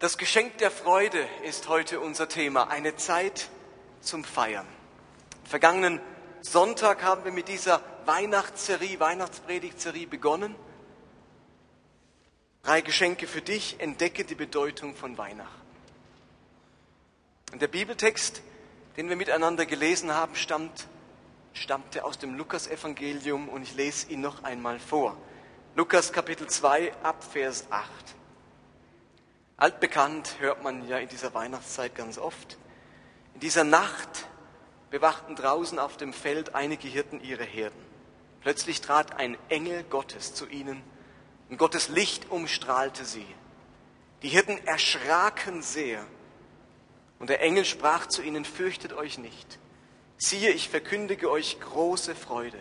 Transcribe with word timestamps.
Das 0.00 0.16
Geschenk 0.16 0.56
der 0.56 0.70
Freude 0.70 1.28
ist 1.42 1.68
heute 1.68 2.00
unser 2.00 2.26
Thema, 2.26 2.70
eine 2.70 2.96
Zeit 2.96 3.50
zum 4.00 4.24
Feiern. 4.24 4.66
Vergangenen 5.44 6.00
Sonntag 6.40 7.02
haben 7.02 7.22
wir 7.22 7.32
mit 7.32 7.48
dieser 7.48 7.82
Weihnachtsserie, 8.06 8.98
Weihnachtspredigtserie 8.98 10.06
begonnen. 10.06 10.54
Drei 12.62 12.80
Geschenke 12.80 13.26
für 13.26 13.42
dich, 13.42 13.78
entdecke 13.78 14.24
die 14.24 14.34
Bedeutung 14.34 14.96
von 14.96 15.18
Weihnachten. 15.18 15.66
Und 17.52 17.60
der 17.60 17.68
Bibeltext, 17.68 18.40
den 18.96 19.10
wir 19.10 19.16
miteinander 19.16 19.66
gelesen 19.66 20.14
haben, 20.14 20.34
stammt, 20.34 20.86
stammte 21.52 22.06
aus 22.06 22.16
dem 22.16 22.36
Lukasevangelium 22.36 23.50
und 23.50 23.64
ich 23.64 23.74
lese 23.74 24.10
ihn 24.10 24.22
noch 24.22 24.44
einmal 24.44 24.78
vor. 24.78 25.14
Lukas 25.76 26.10
Kapitel 26.10 26.46
2 26.46 26.90
ab 27.02 27.22
Vers 27.22 27.66
8. 27.68 28.14
Altbekannt 29.60 30.36
hört 30.38 30.62
man 30.62 30.88
ja 30.88 30.96
in 30.96 31.08
dieser 31.10 31.34
Weihnachtszeit 31.34 31.94
ganz 31.94 32.16
oft. 32.16 32.56
In 33.34 33.40
dieser 33.40 33.62
Nacht 33.62 34.26
bewachten 34.88 35.36
draußen 35.36 35.78
auf 35.78 35.98
dem 35.98 36.14
Feld 36.14 36.54
einige 36.54 36.88
Hirten 36.88 37.20
ihre 37.20 37.44
Herden. 37.44 37.78
Plötzlich 38.40 38.80
trat 38.80 39.18
ein 39.18 39.36
Engel 39.50 39.82
Gottes 39.84 40.32
zu 40.32 40.46
ihnen 40.46 40.82
und 41.50 41.58
Gottes 41.58 41.90
Licht 41.90 42.30
umstrahlte 42.30 43.04
sie. 43.04 43.26
Die 44.22 44.30
Hirten 44.30 44.56
erschraken 44.66 45.60
sehr 45.60 46.06
und 47.18 47.28
der 47.28 47.42
Engel 47.42 47.66
sprach 47.66 48.06
zu 48.06 48.22
ihnen, 48.22 48.46
fürchtet 48.46 48.94
euch 48.94 49.18
nicht. 49.18 49.58
Siehe, 50.16 50.52
ich 50.52 50.70
verkündige 50.70 51.30
euch 51.30 51.60
große 51.60 52.14
Freude, 52.14 52.58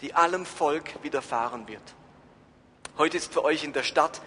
die 0.00 0.14
allem 0.14 0.44
Volk 0.44 1.00
widerfahren 1.04 1.68
wird. 1.68 1.94
Heute 2.98 3.18
ist 3.18 3.32
für 3.32 3.44
euch 3.44 3.62
in 3.62 3.72
der 3.72 3.84
Stadt 3.84 4.20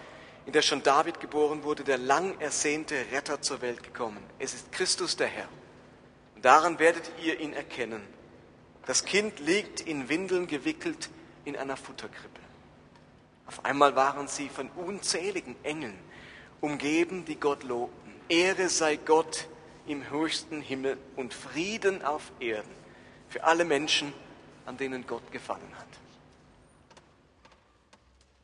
in 0.46 0.52
der 0.52 0.62
schon 0.62 0.82
David 0.82 1.20
geboren 1.20 1.62
wurde, 1.62 1.84
der 1.84 1.98
lang 1.98 2.38
ersehnte 2.40 2.94
Retter 3.12 3.40
zur 3.40 3.62
Welt 3.62 3.82
gekommen. 3.82 4.22
Es 4.38 4.54
ist 4.54 4.72
Christus 4.72 5.16
der 5.16 5.28
Herr. 5.28 5.48
Und 6.36 6.44
daran 6.44 6.78
werdet 6.78 7.10
ihr 7.22 7.40
ihn 7.40 7.52
erkennen. 7.52 8.02
Das 8.86 9.04
Kind 9.04 9.40
liegt 9.40 9.80
in 9.80 10.08
Windeln 10.08 10.46
gewickelt 10.46 11.08
in 11.44 11.56
einer 11.56 11.76
Futterkrippe. 11.76 12.40
Auf 13.46 13.64
einmal 13.64 13.96
waren 13.96 14.28
sie 14.28 14.48
von 14.48 14.68
unzähligen 14.70 15.56
Engeln 15.62 15.98
umgeben, 16.60 17.24
die 17.24 17.36
Gott 17.36 17.62
lobten. 17.62 18.12
Ehre 18.28 18.68
sei 18.68 18.96
Gott 18.96 19.46
im 19.86 20.08
höchsten 20.10 20.60
Himmel 20.60 20.96
und 21.16 21.34
Frieden 21.34 22.02
auf 22.02 22.32
Erden 22.40 22.70
für 23.28 23.44
alle 23.44 23.64
Menschen, 23.64 24.12
an 24.64 24.76
denen 24.76 25.06
Gott 25.06 25.30
gefallen 25.30 25.72
hat. 25.78 26.03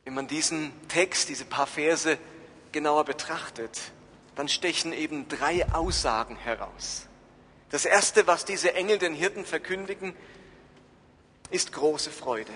Wenn 0.03 0.13
man 0.13 0.27
diesen 0.27 0.71
Text, 0.87 1.29
diese 1.29 1.45
paar 1.45 1.67
Verse 1.67 2.17
genauer 2.71 3.05
betrachtet, 3.05 3.79
dann 4.35 4.49
stechen 4.49 4.93
eben 4.93 5.27
drei 5.27 5.71
Aussagen 5.73 6.35
heraus. 6.35 7.07
Das 7.69 7.85
erste, 7.85 8.27
was 8.27 8.45
diese 8.45 8.73
Engel 8.73 8.97
den 8.97 9.13
Hirten 9.13 9.45
verkündigen, 9.45 10.15
ist 11.51 11.71
große 11.71 12.11
Freude. 12.11 12.51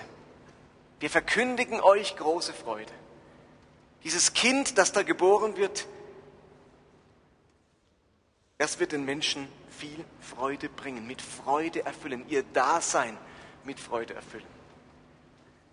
Wir 1.00 1.10
verkündigen 1.10 1.80
euch 1.80 2.16
große 2.16 2.52
Freude. 2.52 2.92
Dieses 4.04 4.32
Kind, 4.32 4.78
das 4.78 4.92
da 4.92 5.02
geboren 5.02 5.56
wird, 5.56 5.86
das 8.58 8.78
wird 8.78 8.92
den 8.92 9.04
Menschen 9.04 9.48
viel 9.70 10.04
Freude 10.20 10.68
bringen, 10.68 11.06
mit 11.06 11.20
Freude 11.20 11.84
erfüllen, 11.84 12.26
ihr 12.28 12.42
Dasein 12.42 13.18
mit 13.64 13.78
Freude 13.78 14.14
erfüllen. 14.14 14.55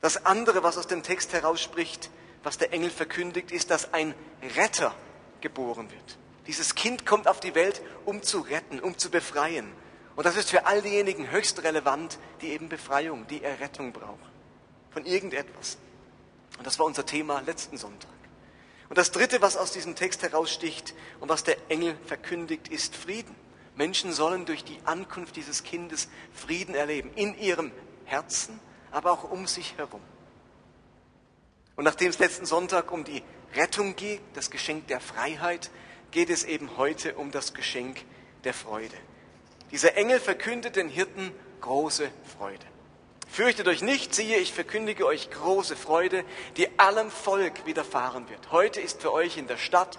Das 0.03 0.25
andere, 0.25 0.63
was 0.63 0.77
aus 0.77 0.87
dem 0.87 1.01
Text 1.01 1.31
herausspricht, 1.31 2.09
was 2.43 2.57
der 2.57 2.73
Engel 2.73 2.89
verkündigt, 2.89 3.53
ist, 3.53 3.71
dass 3.71 3.93
ein 3.93 4.13
Retter 4.57 4.93
geboren 5.39 5.89
wird. 5.89 6.17
Dieses 6.45 6.75
Kind 6.75 7.05
kommt 7.05 7.25
auf 7.25 7.39
die 7.39 7.55
Welt, 7.55 7.81
um 8.03 8.21
zu 8.21 8.41
retten, 8.41 8.81
um 8.81 8.97
zu 8.97 9.09
befreien. 9.09 9.71
Und 10.17 10.25
das 10.25 10.35
ist 10.35 10.49
für 10.49 10.65
all 10.65 10.81
diejenigen 10.81 11.31
höchst 11.31 11.63
relevant, 11.63 12.19
die 12.41 12.49
eben 12.49 12.67
Befreiung, 12.67 13.27
die 13.27 13.45
Errettung 13.45 13.93
brauchen. 13.93 14.19
Von 14.91 15.05
irgendetwas. 15.05 15.77
Und 16.57 16.67
das 16.67 16.79
war 16.79 16.85
unser 16.85 17.05
Thema 17.05 17.39
letzten 17.39 17.77
Sonntag. 17.77 18.11
Und 18.89 18.97
das 18.97 19.11
Dritte, 19.11 19.41
was 19.41 19.55
aus 19.55 19.71
diesem 19.71 19.95
Text 19.95 20.21
heraussticht 20.21 20.93
und 21.21 21.29
was 21.29 21.45
der 21.45 21.55
Engel 21.69 21.95
verkündigt, 22.07 22.67
ist 22.67 22.93
Frieden. 22.93 23.33
Menschen 23.77 24.11
sollen 24.11 24.45
durch 24.45 24.65
die 24.65 24.79
Ankunft 24.83 25.37
dieses 25.37 25.63
Kindes 25.63 26.09
Frieden 26.33 26.75
erleben. 26.75 27.09
In 27.15 27.39
ihrem 27.39 27.71
Herzen, 28.03 28.59
aber 28.93 29.11
auch 29.11 29.23
um 29.29 29.47
sich 29.47 29.77
herum. 29.77 30.01
Und 31.75 31.83
nachdem 31.83 32.09
es 32.09 32.19
letzten 32.19 32.45
Sonntag 32.45 32.91
um 32.91 33.03
die 33.03 33.23
Rettung 33.55 33.95
geht, 33.95 34.21
das 34.35 34.51
Geschenk 34.51 34.87
der 34.87 34.99
Freiheit, 34.99 35.71
geht 36.11 36.29
es 36.29 36.43
eben 36.43 36.77
heute 36.77 37.15
um 37.15 37.31
das 37.31 37.53
Geschenk 37.53 38.05
der 38.43 38.53
Freude. 38.53 38.95
Dieser 39.71 39.97
Engel 39.97 40.19
verkündet 40.19 40.75
den 40.75 40.87
Hirten 40.87 41.31
große 41.61 42.11
Freude. 42.37 42.65
Fürchtet 43.27 43.67
euch 43.67 43.81
nicht, 43.81 44.13
siehe, 44.13 44.37
ich 44.37 44.53
verkündige 44.53 45.07
euch 45.07 45.31
große 45.31 45.75
Freude, 45.75 46.23
die 46.55 46.77
allem 46.77 47.09
Volk 47.09 47.65
widerfahren 47.65 48.29
wird. 48.29 48.51
Heute 48.51 48.79
ist 48.79 49.01
für 49.01 49.11
euch 49.11 49.37
in 49.37 49.47
der 49.47 49.57
Stadt, 49.57 49.97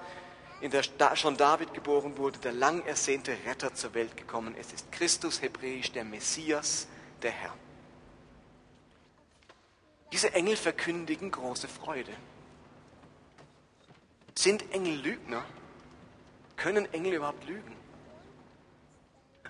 in 0.61 0.71
der 0.71 0.85
schon 1.17 1.37
David 1.37 1.75
geboren 1.75 2.17
wurde, 2.17 2.39
der 2.39 2.53
lang 2.53 2.87
ersehnte 2.87 3.37
Retter 3.45 3.75
zur 3.75 3.95
Welt 3.95 4.17
gekommen. 4.17 4.55
Es 4.57 4.73
ist 4.73 4.93
Christus, 4.93 5.43
hebräisch, 5.43 5.91
der 5.91 6.05
Messias, 6.05 6.87
der 7.23 7.33
Herr. 7.33 7.55
Diese 10.15 10.33
Engel 10.33 10.57
verkündigen 10.57 11.33
große 11.33 11.67
Freude. 11.67 12.13
Sind 14.37 14.73
Engel 14.73 14.95
Lügner? 14.95 15.45
Können 16.55 16.87
Engel 16.93 17.15
überhaupt 17.15 17.45
lügen? 17.49 17.75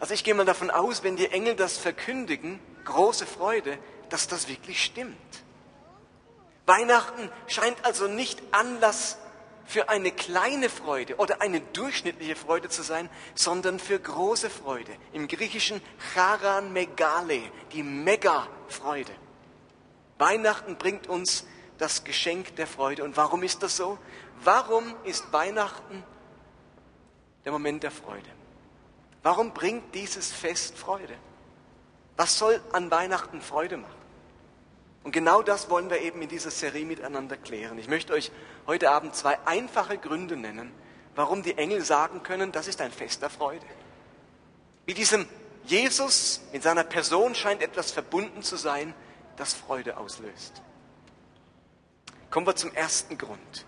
Also 0.01 0.15
ich 0.15 0.25
gehe 0.25 0.33
mal 0.33 0.47
davon 0.47 0.71
aus, 0.71 1.03
wenn 1.03 1.17
die 1.17 1.27
Engel 1.27 1.55
das 1.55 1.77
verkündigen, 1.77 2.61
große 2.87 3.27
Freude, 3.27 3.77
dass 4.09 4.27
das 4.27 4.49
wirklich 4.49 4.83
stimmt. 4.83 5.45
Weihnachten 6.65 7.31
scheint 7.47 7.85
also 7.85 8.09
nicht 8.09 8.43
Anlass 8.53 9.19
für 9.67 9.91
eine 9.91 10.13
kleine 10.13 10.71
Freude 10.71 11.17
oder 11.17 11.43
eine 11.43 11.61
durchschnittliche 11.61 12.37
Freude 12.37 12.71
zu 12.71 12.83
sein, 12.83 13.11
sondern 13.35 13.79
für 13.79 13.99
große 13.99 14.49
Freude. 14.49 14.97
Im 15.13 15.29
Griechischen 15.29 15.83
Charan 16.15 16.73
Megale, 16.73 17.43
die 17.75 17.83
Mega-Freude. 17.83 19.13
Weihnachten 20.19 20.77
bringt 20.77 21.07
uns 21.07 21.47
das 21.79 22.05
Geschenk 22.05 22.57
der 22.57 22.67
Freude. 22.67 23.05
Und 23.05 23.17
warum 23.17 23.43
ist 23.43 23.63
das 23.63 23.77
so? 23.77 23.99
Warum 24.43 24.95
ist 25.05 25.33
Weihnachten 25.33 26.05
der 27.45 27.53
Moment 27.53 27.83
der 27.83 27.91
Freude? 27.91 28.29
Warum 29.23 29.53
bringt 29.53 29.95
dieses 29.95 30.33
Fest 30.33 30.77
Freude? 30.77 31.15
Was 32.17 32.39
soll 32.39 32.61
an 32.73 32.91
Weihnachten 32.91 33.41
Freude 33.41 33.79
machen? 33.79 34.05
Und 35.03 35.13
genau 35.13 35.43
das 35.43 35.69
wollen 35.69 35.91
wir 35.91 36.01
eben 36.01 36.23
in 36.23 36.29
dieser 36.29 36.51
Serie 36.51 36.87
miteinander 36.87 37.37
klären. 37.37 37.79
Ich 37.79 37.89
möchte 37.89 38.13
euch 38.13 38.31
heute 38.67 38.91
Abend 38.91 39.15
zwei 39.15 39.39
einfache 39.45 39.99
Gründe 39.99 40.37
nennen, 40.37 40.73
warum 41.15 41.43
die 41.43 41.59
Engel 41.59 41.85
sagen 41.85 42.23
können, 42.23 42.53
das 42.53 42.69
ist 42.69 42.81
ein 42.81 42.91
Fest 42.91 43.21
der 43.21 43.31
Freude. 43.31 43.67
Wie 44.87 44.95
diesem 44.95 45.27
Jesus 45.65 46.41
in 46.53 46.63
seiner 46.63 46.85
Person 46.85 47.35
scheint 47.35 47.63
etwas 47.63 47.91
verbunden 47.91 48.43
zu 48.43 48.57
sein, 48.57 48.95
das 49.37 49.55
Freude 49.55 49.97
auslöst. 49.97 50.63
Kommen 52.31 52.47
wir 52.47 52.57
zum 52.57 52.73
ersten 52.75 53.17
Grund. 53.19 53.67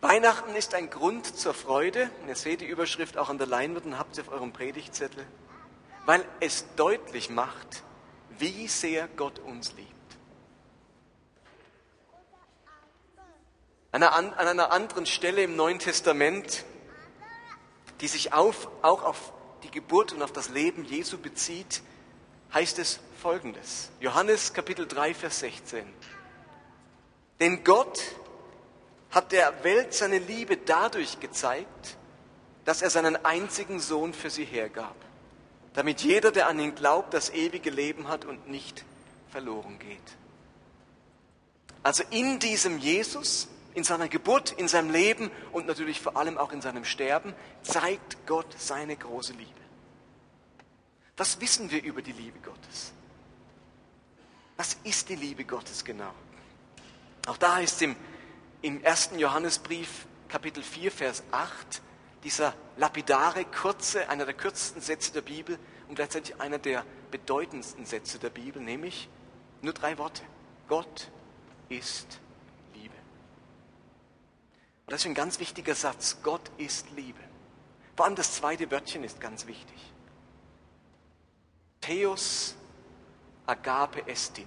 Weihnachten 0.00 0.54
ist 0.54 0.74
ein 0.74 0.90
Grund 0.90 1.36
zur 1.36 1.54
Freude. 1.54 2.10
ihr 2.28 2.36
seht 2.36 2.60
die 2.60 2.66
Überschrift 2.66 3.16
auch 3.16 3.30
an 3.30 3.38
der 3.38 3.46
Leinwand 3.46 3.86
und 3.86 3.98
habt 3.98 4.14
sie 4.14 4.20
auf 4.20 4.30
eurem 4.30 4.52
Predigtzettel. 4.52 5.26
Weil 6.06 6.24
es 6.40 6.66
deutlich 6.76 7.30
macht, 7.30 7.82
wie 8.38 8.68
sehr 8.68 9.08
Gott 9.08 9.38
uns 9.38 9.72
liebt. 9.72 9.90
An 13.92 14.02
einer 14.02 14.72
anderen 14.72 15.06
Stelle 15.06 15.44
im 15.44 15.56
Neuen 15.56 15.78
Testament, 15.78 16.64
die 18.00 18.08
sich 18.08 18.32
auf, 18.32 18.68
auch 18.82 19.04
auf 19.04 19.32
die 19.62 19.70
Geburt 19.70 20.12
und 20.12 20.22
auf 20.22 20.32
das 20.32 20.48
Leben 20.48 20.84
Jesu 20.84 21.16
bezieht, 21.16 21.82
heißt 22.54 22.78
es 22.78 23.00
folgendes. 23.20 23.90
Johannes 24.00 24.52
Kapitel 24.52 24.86
3, 24.86 25.12
Vers 25.12 25.40
16. 25.40 25.84
Denn 27.40 27.64
Gott 27.64 28.00
hat 29.10 29.32
der 29.32 29.64
Welt 29.64 29.92
seine 29.92 30.18
Liebe 30.18 30.56
dadurch 30.56 31.18
gezeigt, 31.20 31.96
dass 32.64 32.80
er 32.80 32.90
seinen 32.90 33.22
einzigen 33.24 33.80
Sohn 33.80 34.14
für 34.14 34.30
sie 34.30 34.44
hergab, 34.44 34.94
damit 35.74 36.00
jeder, 36.02 36.30
der 36.30 36.48
an 36.48 36.58
ihn 36.58 36.74
glaubt, 36.74 37.12
das 37.12 37.30
ewige 37.30 37.70
Leben 37.70 38.08
hat 38.08 38.24
und 38.24 38.48
nicht 38.48 38.84
verloren 39.30 39.78
geht. 39.78 39.98
Also 41.82 42.04
in 42.10 42.38
diesem 42.38 42.78
Jesus, 42.78 43.48
in 43.74 43.84
seiner 43.84 44.08
Geburt, 44.08 44.52
in 44.52 44.68
seinem 44.68 44.90
Leben 44.90 45.30
und 45.52 45.66
natürlich 45.66 46.00
vor 46.00 46.16
allem 46.16 46.38
auch 46.38 46.52
in 46.52 46.62
seinem 46.62 46.84
Sterben, 46.84 47.34
zeigt 47.62 48.26
Gott 48.26 48.46
seine 48.56 48.96
große 48.96 49.32
Liebe. 49.32 49.63
Was 51.16 51.40
wissen 51.40 51.70
wir 51.70 51.82
über 51.82 52.02
die 52.02 52.12
Liebe 52.12 52.38
Gottes? 52.40 52.92
Was 54.56 54.76
ist 54.84 55.08
die 55.08 55.16
Liebe 55.16 55.44
Gottes 55.44 55.84
genau? 55.84 56.12
Auch 57.26 57.36
da 57.36 57.60
es 57.60 57.80
im, 57.80 57.96
im 58.62 58.82
ersten 58.82 59.18
Johannesbrief, 59.18 60.06
Kapitel 60.28 60.62
4, 60.62 60.90
Vers 60.90 61.22
8, 61.30 61.82
dieser 62.24 62.54
lapidare, 62.76 63.44
kurze, 63.44 64.08
einer 64.08 64.24
der 64.24 64.34
kürzesten 64.34 64.80
Sätze 64.80 65.12
der 65.12 65.22
Bibel 65.22 65.58
und 65.88 65.94
gleichzeitig 65.94 66.40
einer 66.40 66.58
der 66.58 66.84
bedeutendsten 67.10 67.86
Sätze 67.86 68.18
der 68.18 68.30
Bibel, 68.30 68.60
nämlich 68.60 69.08
nur 69.62 69.72
drei 69.72 69.98
Worte. 69.98 70.22
Gott 70.68 71.10
ist 71.68 72.20
Liebe. 72.74 72.94
Und 74.86 74.92
das 74.92 75.00
ist 75.02 75.06
ein 75.06 75.14
ganz 75.14 75.38
wichtiger 75.38 75.74
Satz. 75.74 76.18
Gott 76.22 76.50
ist 76.56 76.90
Liebe. 76.90 77.20
Vor 77.96 78.06
allem 78.06 78.16
das 78.16 78.34
zweite 78.34 78.70
Wörtchen 78.70 79.04
ist 79.04 79.20
ganz 79.20 79.46
wichtig. 79.46 79.93
Theos 81.84 82.54
agape 83.46 84.06
estin. 84.06 84.46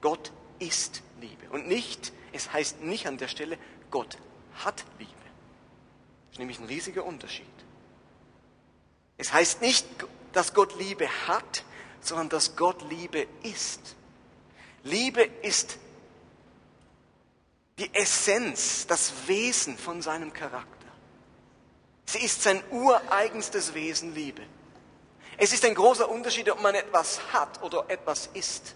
Gott 0.00 0.32
ist 0.58 1.02
Liebe. 1.20 1.50
Und 1.50 1.66
nicht, 1.66 2.12
es 2.32 2.52
heißt 2.52 2.82
nicht 2.82 3.06
an 3.06 3.18
der 3.18 3.28
Stelle, 3.28 3.58
Gott 3.90 4.18
hat 4.54 4.84
Liebe. 4.98 5.12
Das 6.26 6.32
ist 6.32 6.38
nämlich 6.38 6.58
ein 6.58 6.66
riesiger 6.66 7.04
Unterschied. 7.04 7.46
Es 9.16 9.32
heißt 9.32 9.60
nicht, 9.60 9.86
dass 10.32 10.54
Gott 10.54 10.78
Liebe 10.78 11.08
hat, 11.26 11.64
sondern 12.00 12.28
dass 12.28 12.54
Gott 12.54 12.88
Liebe 12.88 13.26
ist. 13.42 13.96
Liebe 14.84 15.22
ist 15.22 15.78
die 17.78 17.92
Essenz, 17.94 18.86
das 18.86 19.26
Wesen 19.26 19.76
von 19.76 20.00
seinem 20.02 20.32
Charakter. 20.32 20.86
Sie 22.06 22.18
ist 22.18 22.42
sein 22.42 22.62
ureigenstes 22.70 23.74
Wesen, 23.74 24.14
Liebe. 24.14 24.42
Es 25.40 25.52
ist 25.52 25.64
ein 25.64 25.74
großer 25.74 26.08
Unterschied, 26.10 26.50
ob 26.50 26.60
man 26.60 26.74
etwas 26.74 27.20
hat 27.32 27.62
oder 27.62 27.84
etwas 27.86 28.28
ist. 28.34 28.74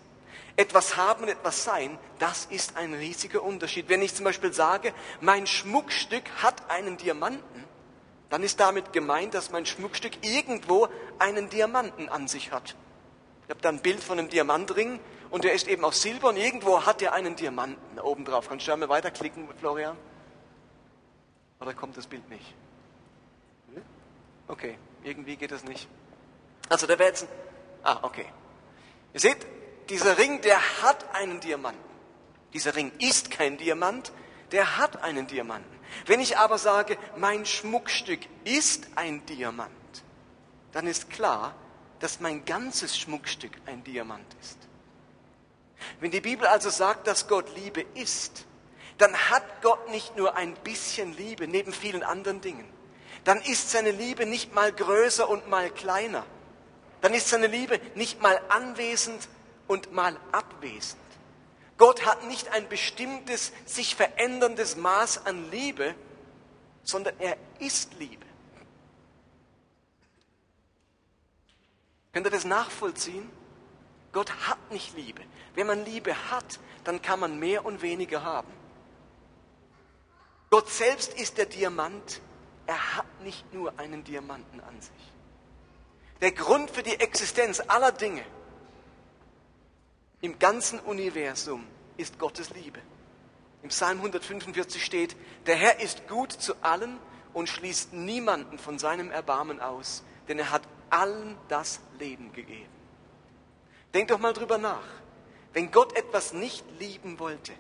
Etwas 0.55 0.97
haben 0.97 1.27
etwas 1.27 1.65
sein, 1.65 1.99
das 2.21 2.45
ist 2.45 2.77
ein 2.77 2.95
riesiger 2.95 3.43
Unterschied. 3.43 3.89
Wenn 3.89 4.01
ich 4.01 4.15
zum 4.15 4.25
Beispiel 4.25 4.53
sage, 4.53 4.95
mein 5.21 5.49
Schmuckstück 5.49 6.23
hat 6.41 6.71
einen 6.71 6.97
Diamanten, 6.99 7.65
dann 8.31 8.45
ist 8.45 8.61
damit 8.61 8.93
gemeint, 8.93 9.35
dass 9.35 9.51
mein 9.51 9.67
Schmuckstück 9.67 10.25
irgendwo 10.25 10.89
einen 11.19 11.49
Diamanten 11.49 12.09
an 12.09 12.29
sich 12.29 12.53
hat. 12.53 12.77
Ich 13.45 13.51
habe 13.51 13.61
da 13.61 13.69
ein 13.71 13.83
Bild 13.83 14.01
von 14.01 14.21
einem 14.21 14.29
Diamantring 14.29 15.01
und 15.31 15.43
der 15.43 15.55
ist 15.55 15.67
eben 15.67 15.85
aus 15.85 16.01
Silber 16.01 16.29
und 16.29 16.37
irgendwo 16.37 16.87
hat 16.87 17.03
er 17.03 17.13
einen 17.13 17.35
Diamanten 17.35 17.99
oben 17.99 18.25
drauf. 18.25 18.49
Kannst 18.49 18.69
du 18.69 18.71
da 18.71 18.77
mal 18.77 18.89
weiterklicken, 18.89 19.49
Florian? 19.59 19.97
Oder 21.61 21.75
kommt 21.75 21.97
das 21.97 22.07
Bild 22.07 22.29
nicht? 22.31 22.55
Okay, 24.47 24.79
irgendwie 25.03 25.37
geht 25.37 25.51
das 25.51 25.65
nicht. 25.65 25.89
Also 26.69 26.87
der 26.87 26.99
wäre 26.99 27.11
jetzt 27.11 27.25
ein, 27.25 27.29
ah, 27.85 27.99
okay. 28.03 28.27
Ihr 29.13 29.21
seht, 29.21 29.47
dieser 29.89 30.17
Ring, 30.19 30.41
der 30.41 30.59
hat 30.83 31.15
einen 31.15 31.41
Diamanten. 31.41 31.83
Dieser 32.53 32.75
Ring 32.75 32.93
ist 32.99 33.31
kein 33.31 33.57
Diamant, 33.57 34.13
der 34.53 34.79
hat 34.79 35.03
einen 35.03 35.27
Diamanten. 35.27 35.79
Wenn 36.07 36.21
ich 36.21 36.39
aber 36.39 36.59
sage, 36.59 36.97
mein 37.17 37.45
Schmuckstück 37.45 38.21
ist 38.45 38.87
ein 38.95 39.25
Diamant, 39.27 39.71
dann 40.73 40.87
ist 40.87 41.11
klar, 41.11 41.55
dass 42.01 42.21
mein 42.21 42.45
ganzes 42.45 42.99
Schmuckstück 42.99 43.53
ein 43.67 43.85
Diamant 43.85 44.27
ist. 44.41 44.59
Wenn 46.01 46.11
die 46.11 46.21
Bibel 46.21 46.47
also 46.47 46.71
sagt, 46.71 47.07
dass 47.07 47.29
Gott 47.29 47.55
Liebe 47.57 47.85
ist, 47.95 48.45
dann 48.99 49.17
hat 49.31 49.63
Gott 49.63 49.91
nicht 49.91 50.17
nur 50.17 50.37
ein 50.37 50.55
bisschen 50.55 51.17
Liebe 51.17 51.49
neben 51.49 51.73
vielen 51.73 52.03
anderen 52.03 52.41
Dingen. 52.41 52.69
Dann 53.25 53.41
ist 53.41 53.71
seine 53.71 53.91
Liebe 53.91 54.27
nicht 54.27 54.55
mal 54.55 54.73
größer 54.73 55.29
und 55.29 55.49
mal 55.49 55.71
kleiner. 55.71 56.25
Dann 57.03 57.13
ist 57.15 57.29
seine 57.29 57.49
Liebe 57.49 57.81
nicht 57.97 58.23
mal 58.23 58.41
anwesend 58.49 59.29
und 59.67 59.93
mal 59.93 60.17
abwesend. 60.31 61.03
Gott 61.77 62.07
hat 62.07 62.25
nicht 62.29 62.49
ein 62.49 62.69
bestimmtes, 62.69 63.53
sich 63.67 63.97
veränderndes 63.97 64.77
Maß 64.77 65.27
an 65.27 65.51
Liebe, 65.51 65.97
sondern 66.85 67.19
er 67.19 67.37
ist 67.59 67.95
Liebe. 67.95 68.25
Könnt 72.13 72.27
ihr 72.27 72.31
das 72.31 72.45
nachvollziehen? 72.45 73.29
Gott 74.13 74.31
hat 74.49 74.71
nicht 74.71 74.95
Liebe. 74.97 75.23
Wenn 75.55 75.67
man 75.67 75.85
Liebe 75.85 76.31
hat, 76.31 76.61
dann 76.85 77.03
kann 77.03 77.19
man 77.19 77.39
mehr 77.39 77.65
und 77.65 77.83
weniger 77.83 78.23
haben. 78.23 78.53
Gott 80.51 80.71
selbst 80.71 81.15
ist 81.15 81.39
der 81.39 81.47
Diamant. 81.47 82.21
Er 82.67 82.97
hat 82.97 83.21
nicht 83.23 83.53
nur 83.53 83.77
einen 83.79 84.05
Diamanten 84.05 84.61
an 84.61 84.81
sich. 84.81 85.12
Der 86.23 86.31
Grund 86.31 86.71
für 86.71 86.85
die 86.85 87.01
Existenz 87.01 87.61
aller 87.67 87.91
Dinge 87.91 88.25
im 90.21 90.39
ganzen 90.39 90.79
Universum 90.79 91.67
ist 91.97 92.21
Gottes 92.21 92.51
Liebe. 92.51 92.79
Im 93.65 93.71
Psalm 93.71 93.99
145 93.99 94.85
steht, 94.85 95.17
der 95.47 95.57
Herr 95.57 95.81
ist 95.81 96.07
gut 96.07 96.31
zu 96.31 96.55
allen 96.63 97.01
und 97.33 97.49
schließt 97.49 97.93
niemanden 97.93 98.57
von 98.57 98.79
seinem 98.79 99.11
Erbarmen 99.11 99.59
aus, 99.59 100.05
denn 100.29 100.39
er 100.39 100.53
hat 100.53 100.63
allen 100.91 101.37
das 101.49 101.81
Leben 101.99 102.33
gegeben. 102.33 102.71
Denk 103.93 104.07
doch 104.07 104.21
mal 104.21 104.33
drüber 104.33 104.59
nach. 104.59 104.87
Wenn 105.53 105.73
Gott 105.73 105.97
etwas 105.97 106.33
nicht 106.33 106.65
lieben 106.79 107.19
wollte, 107.19 107.53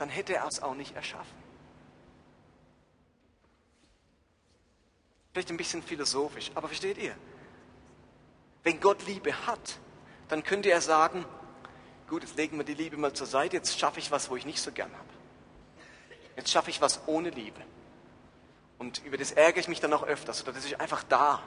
dann 0.00 0.08
hätte 0.08 0.34
er 0.34 0.48
es 0.48 0.60
auch 0.60 0.74
nicht 0.74 0.96
erschaffen. 0.96 1.40
Vielleicht 5.32 5.50
ein 5.50 5.56
bisschen 5.56 5.84
philosophisch, 5.84 6.50
aber 6.56 6.66
versteht 6.66 6.98
ihr? 6.98 7.14
Wenn 8.62 8.80
Gott 8.80 9.06
Liebe 9.06 9.46
hat, 9.46 9.78
dann 10.28 10.42
könnte 10.42 10.70
er 10.70 10.80
sagen, 10.80 11.24
gut, 12.08 12.22
jetzt 12.22 12.36
legen 12.36 12.56
wir 12.56 12.64
die 12.64 12.74
Liebe 12.74 12.96
mal 12.96 13.12
zur 13.12 13.26
Seite, 13.26 13.56
jetzt 13.56 13.78
schaffe 13.78 13.98
ich 13.98 14.10
was, 14.10 14.30
wo 14.30 14.36
ich 14.36 14.46
nicht 14.46 14.60
so 14.60 14.72
gern 14.72 14.92
habe. 14.92 15.08
Jetzt 16.36 16.50
schaffe 16.50 16.70
ich 16.70 16.80
was 16.80 17.00
ohne 17.06 17.30
Liebe. 17.30 17.60
Und 18.78 19.04
über 19.04 19.16
das 19.16 19.32
ärgere 19.32 19.60
ich 19.60 19.68
mich 19.68 19.80
dann 19.80 19.92
auch 19.92 20.02
öfters, 20.02 20.42
oder 20.42 20.52
das 20.52 20.64
ist 20.64 20.80
einfach 20.80 21.02
da. 21.04 21.42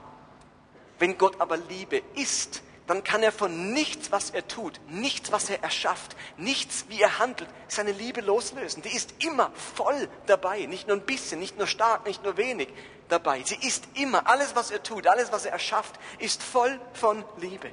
Wenn 0.99 1.17
Gott 1.17 1.41
aber 1.41 1.57
Liebe 1.57 2.01
ist, 2.15 2.63
dann 2.87 3.03
kann 3.03 3.23
er 3.23 3.31
von 3.31 3.73
nichts, 3.73 4.11
was 4.11 4.29
er 4.29 4.47
tut, 4.47 4.79
nichts, 4.87 5.31
was 5.31 5.49
er 5.49 5.63
erschafft, 5.63 6.15
nichts, 6.37 6.85
wie 6.89 7.01
er 7.01 7.19
handelt, 7.19 7.49
seine 7.67 7.91
Liebe 7.91 8.21
loslösen. 8.21 8.83
Die 8.83 8.95
ist 8.95 9.13
immer 9.23 9.51
voll 9.55 10.07
dabei, 10.27 10.65
nicht 10.65 10.87
nur 10.87 10.97
ein 10.97 11.05
bisschen, 11.05 11.39
nicht 11.39 11.57
nur 11.57 11.67
stark, 11.67 12.05
nicht 12.05 12.23
nur 12.23 12.37
wenig 12.37 12.69
dabei. 13.09 13.41
Sie 13.43 13.55
ist 13.55 13.85
immer, 13.95 14.27
alles, 14.27 14.55
was 14.55 14.71
er 14.71 14.83
tut, 14.83 15.07
alles, 15.07 15.31
was 15.31 15.45
er 15.45 15.53
erschafft, 15.53 15.95
ist 16.19 16.43
voll 16.43 16.79
von 16.93 17.25
Liebe. 17.37 17.71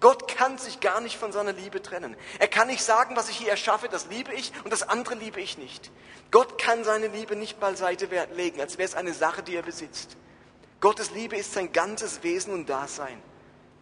Gott 0.00 0.28
kann 0.28 0.58
sich 0.58 0.80
gar 0.80 1.00
nicht 1.00 1.16
von 1.16 1.32
seiner 1.32 1.52
Liebe 1.52 1.80
trennen. 1.80 2.16
Er 2.38 2.48
kann 2.48 2.68
nicht 2.68 2.82
sagen, 2.82 3.16
was 3.16 3.28
ich 3.28 3.38
hier 3.38 3.50
erschaffe, 3.50 3.88
das 3.88 4.06
liebe 4.06 4.34
ich 4.34 4.52
und 4.62 4.72
das 4.72 4.82
andere 4.88 5.14
liebe 5.14 5.40
ich 5.40 5.56
nicht. 5.56 5.90
Gott 6.30 6.60
kann 6.60 6.84
seine 6.84 7.08
Liebe 7.08 7.36
nicht 7.36 7.58
beiseite 7.58 8.08
legen, 8.34 8.60
als 8.60 8.76
wäre 8.76 8.88
es 8.88 8.94
eine 8.94 9.14
Sache, 9.14 9.42
die 9.42 9.56
er 9.56 9.62
besitzt. 9.62 10.16
Gottes 10.80 11.10
Liebe 11.12 11.36
ist 11.36 11.54
sein 11.54 11.72
ganzes 11.72 12.22
Wesen 12.22 12.52
und 12.52 12.68
Dasein. 12.68 13.22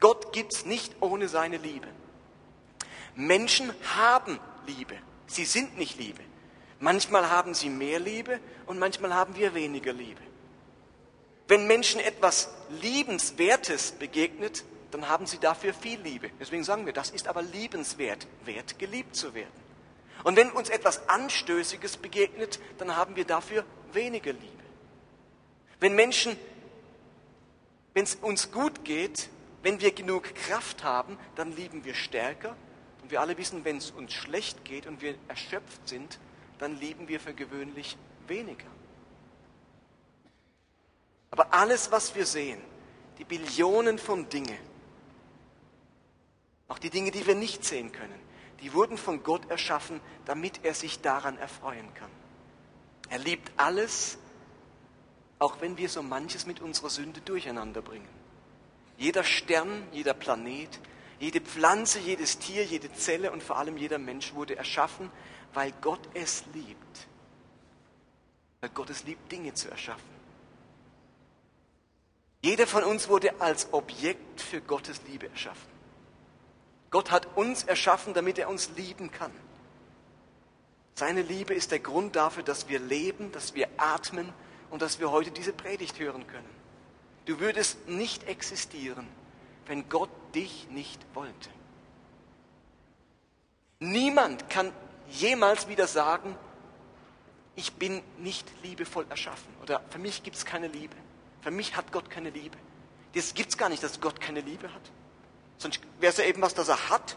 Gott 0.02 0.32
gibt 0.32 0.52
es 0.52 0.66
nicht 0.66 0.96
ohne 0.98 1.28
seine 1.28 1.58
Liebe. 1.58 1.86
Menschen 3.14 3.72
haben 3.96 4.40
Liebe. 4.66 4.96
Sie 5.28 5.44
sind 5.44 5.78
nicht 5.78 5.96
Liebe. 5.96 6.20
Manchmal 6.80 7.30
haben 7.30 7.54
sie 7.54 7.68
mehr 7.68 8.00
Liebe 8.00 8.40
und 8.66 8.80
manchmal 8.80 9.14
haben 9.14 9.36
wir 9.36 9.54
weniger 9.54 9.92
Liebe. 9.92 10.20
Wenn 11.46 11.68
Menschen 11.68 12.00
etwas 12.00 12.50
Liebenswertes 12.82 13.92
begegnet, 13.92 14.64
dann 14.90 15.08
haben 15.08 15.26
sie 15.26 15.38
dafür 15.38 15.72
viel 15.72 16.00
Liebe. 16.00 16.30
Deswegen 16.40 16.64
sagen 16.64 16.84
wir, 16.84 16.92
das 16.92 17.10
ist 17.10 17.28
aber 17.28 17.42
liebenswert, 17.42 18.26
wert 18.44 18.80
geliebt 18.80 19.14
zu 19.14 19.34
werden. 19.34 19.52
Und 20.24 20.34
wenn 20.34 20.50
uns 20.50 20.68
etwas 20.68 21.08
Anstößiges 21.08 21.98
begegnet, 21.98 22.58
dann 22.78 22.96
haben 22.96 23.14
wir 23.14 23.24
dafür 23.24 23.64
weniger 23.92 24.32
Liebe. 24.32 24.64
Wenn 25.78 25.94
Menschen, 25.94 26.36
wenn 27.94 28.02
es 28.02 28.16
uns 28.16 28.50
gut 28.50 28.84
geht, 28.84 29.28
wenn 29.62 29.80
wir 29.80 29.92
genug 29.92 30.34
Kraft 30.34 30.82
haben, 30.84 31.18
dann 31.36 31.52
lieben 31.52 31.84
wir 31.84 31.94
stärker. 31.94 32.56
Und 33.02 33.10
wir 33.10 33.20
alle 33.20 33.36
wissen, 33.38 33.64
wenn 33.64 33.76
es 33.76 33.90
uns 33.90 34.12
schlecht 34.12 34.64
geht 34.64 34.86
und 34.86 35.00
wir 35.00 35.14
erschöpft 35.28 35.88
sind, 35.88 36.18
dann 36.58 36.78
lieben 36.78 37.08
wir 37.08 37.20
für 37.20 37.34
gewöhnlich 37.34 37.96
weniger. 38.26 38.66
Aber 41.30 41.52
alles, 41.52 41.90
was 41.90 42.14
wir 42.14 42.26
sehen, 42.26 42.60
die 43.18 43.24
Billionen 43.24 43.98
von 43.98 44.28
Dingen, 44.28 44.58
auch 46.68 46.78
die 46.78 46.90
Dinge, 46.90 47.10
die 47.10 47.26
wir 47.26 47.34
nicht 47.34 47.64
sehen 47.64 47.92
können, 47.92 48.20
die 48.60 48.72
wurden 48.72 48.96
von 48.96 49.22
Gott 49.22 49.50
erschaffen, 49.50 50.00
damit 50.24 50.64
er 50.64 50.74
sich 50.74 51.00
daran 51.00 51.36
erfreuen 51.38 51.92
kann. 51.94 52.10
Er 53.08 53.18
liebt 53.18 53.50
alles, 53.56 54.18
auch 55.38 55.60
wenn 55.60 55.76
wir 55.76 55.88
so 55.88 56.02
manches 56.02 56.46
mit 56.46 56.60
unserer 56.60 56.90
Sünde 56.90 57.20
durcheinander 57.20 57.82
bringen. 57.82 58.21
Jeder 59.02 59.24
Stern, 59.24 59.88
jeder 59.90 60.14
Planet, 60.14 60.78
jede 61.18 61.40
Pflanze, 61.40 61.98
jedes 61.98 62.38
Tier, 62.38 62.64
jede 62.64 62.92
Zelle 62.92 63.32
und 63.32 63.42
vor 63.42 63.58
allem 63.58 63.76
jeder 63.76 63.98
Mensch 63.98 64.32
wurde 64.32 64.56
erschaffen, 64.56 65.10
weil 65.54 65.72
Gott 65.80 66.08
es 66.14 66.44
liebt. 66.54 67.08
Weil 68.60 68.70
Gott 68.70 68.90
es 68.90 69.02
liebt, 69.02 69.32
Dinge 69.32 69.54
zu 69.54 69.68
erschaffen. 69.68 70.08
Jeder 72.42 72.68
von 72.68 72.84
uns 72.84 73.08
wurde 73.08 73.40
als 73.40 73.72
Objekt 73.72 74.40
für 74.40 74.60
Gottes 74.60 75.00
Liebe 75.08 75.28
erschaffen. 75.28 75.72
Gott 76.92 77.10
hat 77.10 77.26
uns 77.36 77.64
erschaffen, 77.64 78.14
damit 78.14 78.38
er 78.38 78.48
uns 78.48 78.70
lieben 78.76 79.10
kann. 79.10 79.32
Seine 80.94 81.22
Liebe 81.22 81.54
ist 81.54 81.72
der 81.72 81.80
Grund 81.80 82.14
dafür, 82.14 82.44
dass 82.44 82.68
wir 82.68 82.78
leben, 82.78 83.32
dass 83.32 83.56
wir 83.56 83.68
atmen 83.78 84.32
und 84.70 84.80
dass 84.80 85.00
wir 85.00 85.10
heute 85.10 85.32
diese 85.32 85.52
Predigt 85.52 85.98
hören 85.98 86.24
können. 86.28 86.61
Du 87.24 87.38
würdest 87.40 87.88
nicht 87.88 88.24
existieren, 88.24 89.06
wenn 89.66 89.88
Gott 89.88 90.10
dich 90.34 90.68
nicht 90.70 91.00
wollte. 91.14 91.50
Niemand 93.78 94.48
kann 94.48 94.72
jemals 95.10 95.68
wieder 95.68 95.86
sagen, 95.86 96.36
ich 97.54 97.72
bin 97.74 98.02
nicht 98.18 98.46
liebevoll 98.62 99.06
erschaffen 99.08 99.52
oder 99.62 99.82
für 99.90 99.98
mich 99.98 100.22
gibt 100.22 100.36
es 100.36 100.44
keine 100.44 100.68
Liebe. 100.68 100.96
Für 101.42 101.50
mich 101.50 101.76
hat 101.76 101.92
Gott 101.92 102.08
keine 102.08 102.30
Liebe. 102.30 102.56
Das 103.14 103.34
gibt 103.34 103.50
es 103.50 103.58
gar 103.58 103.68
nicht, 103.68 103.82
dass 103.82 104.00
Gott 104.00 104.20
keine 104.20 104.40
Liebe 104.40 104.72
hat. 104.72 104.90
Sonst 105.58 105.80
wäre 106.00 106.10
es 106.10 106.16
ja 106.16 106.24
eben 106.24 106.40
was, 106.40 106.54
das 106.54 106.68
er 106.68 106.88
hat 106.88 107.16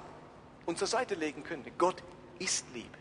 und 0.66 0.78
zur 0.78 0.88
Seite 0.88 1.16
legen 1.16 1.44
könnte. 1.44 1.72
Gott 1.78 2.04
ist 2.40 2.66
Liebe. 2.74 2.98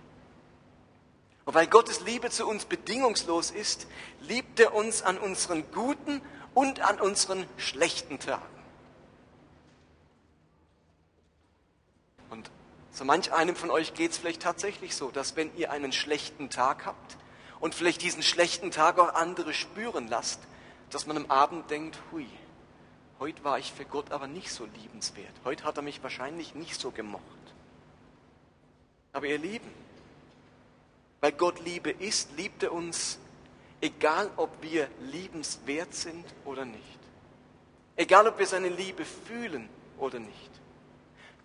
Und 1.45 1.55
weil 1.55 1.67
Gottes 1.67 2.01
Liebe 2.01 2.31
zu 2.31 2.47
uns 2.47 2.65
bedingungslos 2.65 3.51
ist, 3.51 3.87
liebt 4.21 4.61
er 4.61 4.75
uns 4.75 5.03
an 5.03 5.19
unseren 5.19 5.71
guten 5.73 6.23
und 6.55 6.81
an 6.81 7.01
unseren 7.01 7.47
schlechten 7.57 8.19
Tagen. 8.19 8.43
Und 12.31 12.51
so 12.91 13.05
manch 13.05 13.33
einem 13.33 13.57
von 13.57 13.71
euch 13.71 13.95
geht 13.95 14.13
es 14.13 14.19
vielleicht 14.19 14.43
tatsächlich 14.43 14.95
so, 14.95 15.11
dass 15.11 15.37
wenn 15.37 15.55
ihr 15.57 15.71
einen 15.71 15.93
schlechten 15.93 16.49
Tag 16.51 16.87
habt 16.87 17.17
und 17.61 17.75
vielleicht 17.75 18.03
diesen 18.03 18.23
schlechten 18.23 18.71
Tag 18.71 18.99
auch 18.99 19.15
andere 19.15 19.53
spüren 19.53 20.09
lasst, 20.09 20.41
dass 20.91 21.07
man 21.07 21.17
am 21.17 21.31
Abend 21.31 21.71
denkt, 21.71 21.99
hui, 22.13 22.27
heute 23.19 23.43
war 23.43 23.59
ich 23.59 23.73
für 23.73 23.85
Gott 23.85 24.13
aber 24.13 24.27
nicht 24.27 24.51
so 24.51 24.67
liebenswert. 24.81 25.35
Heute 25.45 25.65
hat 25.65 25.77
er 25.77 25.83
mich 25.83 26.03
wahrscheinlich 26.03 26.55
nicht 26.55 26.81
so 26.81 26.93
gemocht. 26.93 27.23
Aber 29.13 29.27
ihr 29.27 29.39
Lieben, 29.39 29.71
weil 31.21 31.33
Gott 31.33 31.59
Liebe 31.61 31.91
ist, 31.91 32.37
liebt 32.37 32.63
er 32.63 32.73
uns, 32.73 33.19
egal 33.85 34.31
ob 34.37 34.51
wir 34.63 34.89
liebenswert 35.13 35.95
sind 35.95 36.25
oder 36.47 36.65
nicht. 36.65 36.99
Egal 37.97 38.27
ob 38.27 38.39
wir 38.39 38.47
seine 38.47 38.71
Liebe 38.71 39.05
fühlen 39.05 39.69
oder 39.99 40.19
nicht. 40.19 40.51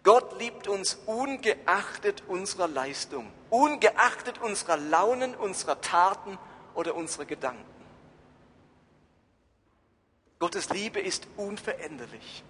Gott 0.03 0.39
liebt 0.39 0.69
uns 0.69 0.97
ungeachtet 1.05 2.23
unserer 2.27 2.69
Leistung, 2.69 3.29
ungeachtet 3.49 4.39
unserer 4.39 4.77
Launen, 4.77 5.35
unserer 5.35 5.81
Taten 5.81 6.37
oder 6.75 6.95
unserer 6.95 7.25
Gedanken. 7.25 7.65
Gottes 10.39 10.69
Liebe 10.69 11.01
ist 11.01 11.27
unveränderlich. 11.35 12.45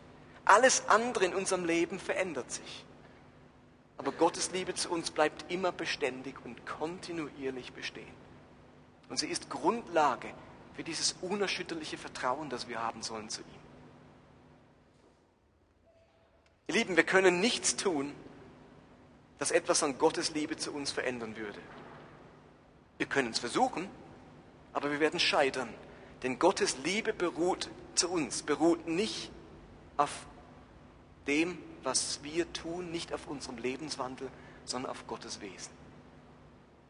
Alles 0.46 0.88
andere 0.88 1.26
in 1.26 1.34
unserem 1.34 1.66
Leben 1.66 2.00
verändert 2.00 2.52
sich. 2.52 2.86
Aber 3.98 4.12
Gottes 4.12 4.52
Liebe 4.52 4.76
zu 4.76 4.92
uns 4.92 5.10
bleibt 5.10 5.52
immer 5.52 5.72
beständig 5.72 6.36
und 6.46 6.68
kontinuierlich 6.68 7.74
bestehen. 7.74 8.29
Und 9.10 9.18
sie 9.18 9.28
ist 9.28 9.50
Grundlage 9.50 10.34
für 10.76 10.84
dieses 10.84 11.16
unerschütterliche 11.22 11.98
Vertrauen, 11.98 12.50
das 12.50 12.68
wir 12.68 12.82
haben 12.82 13.02
sollen 13.02 13.30
zu 13.30 13.42
ihm. 13.42 13.48
Ihr 16.68 16.76
Lieben, 16.76 16.96
wir 16.96 17.04
können 17.04 17.40
nichts 17.40 17.76
tun, 17.76 18.14
das 19.40 19.52
etwas 19.52 19.82
an 19.82 19.98
Gottes 19.98 20.32
Liebe 20.34 20.56
zu 20.58 20.72
uns 20.72 20.92
verändern 20.92 21.36
würde. 21.36 21.60
Wir 22.98 23.08
können 23.08 23.32
es 23.32 23.40
versuchen, 23.40 23.90
aber 24.74 24.92
wir 24.92 25.00
werden 25.00 25.20
scheitern. 25.20 25.74
Denn 26.22 26.38
Gottes 26.38 26.78
Liebe 26.84 27.14
beruht 27.14 27.70
zu 27.96 28.10
uns, 28.10 28.44
beruht 28.44 28.88
nicht 28.88 29.32
auf 29.98 30.28
dem, 31.28 31.58
was 31.84 32.20
wir 32.24 32.52
tun, 32.54 32.92
nicht 32.92 33.14
auf 33.14 33.28
unserem 33.28 33.58
Lebenswandel, 33.58 34.30
sondern 34.66 34.92
auf 34.92 35.08
Gottes 35.08 35.42
Wesen. 35.42 35.79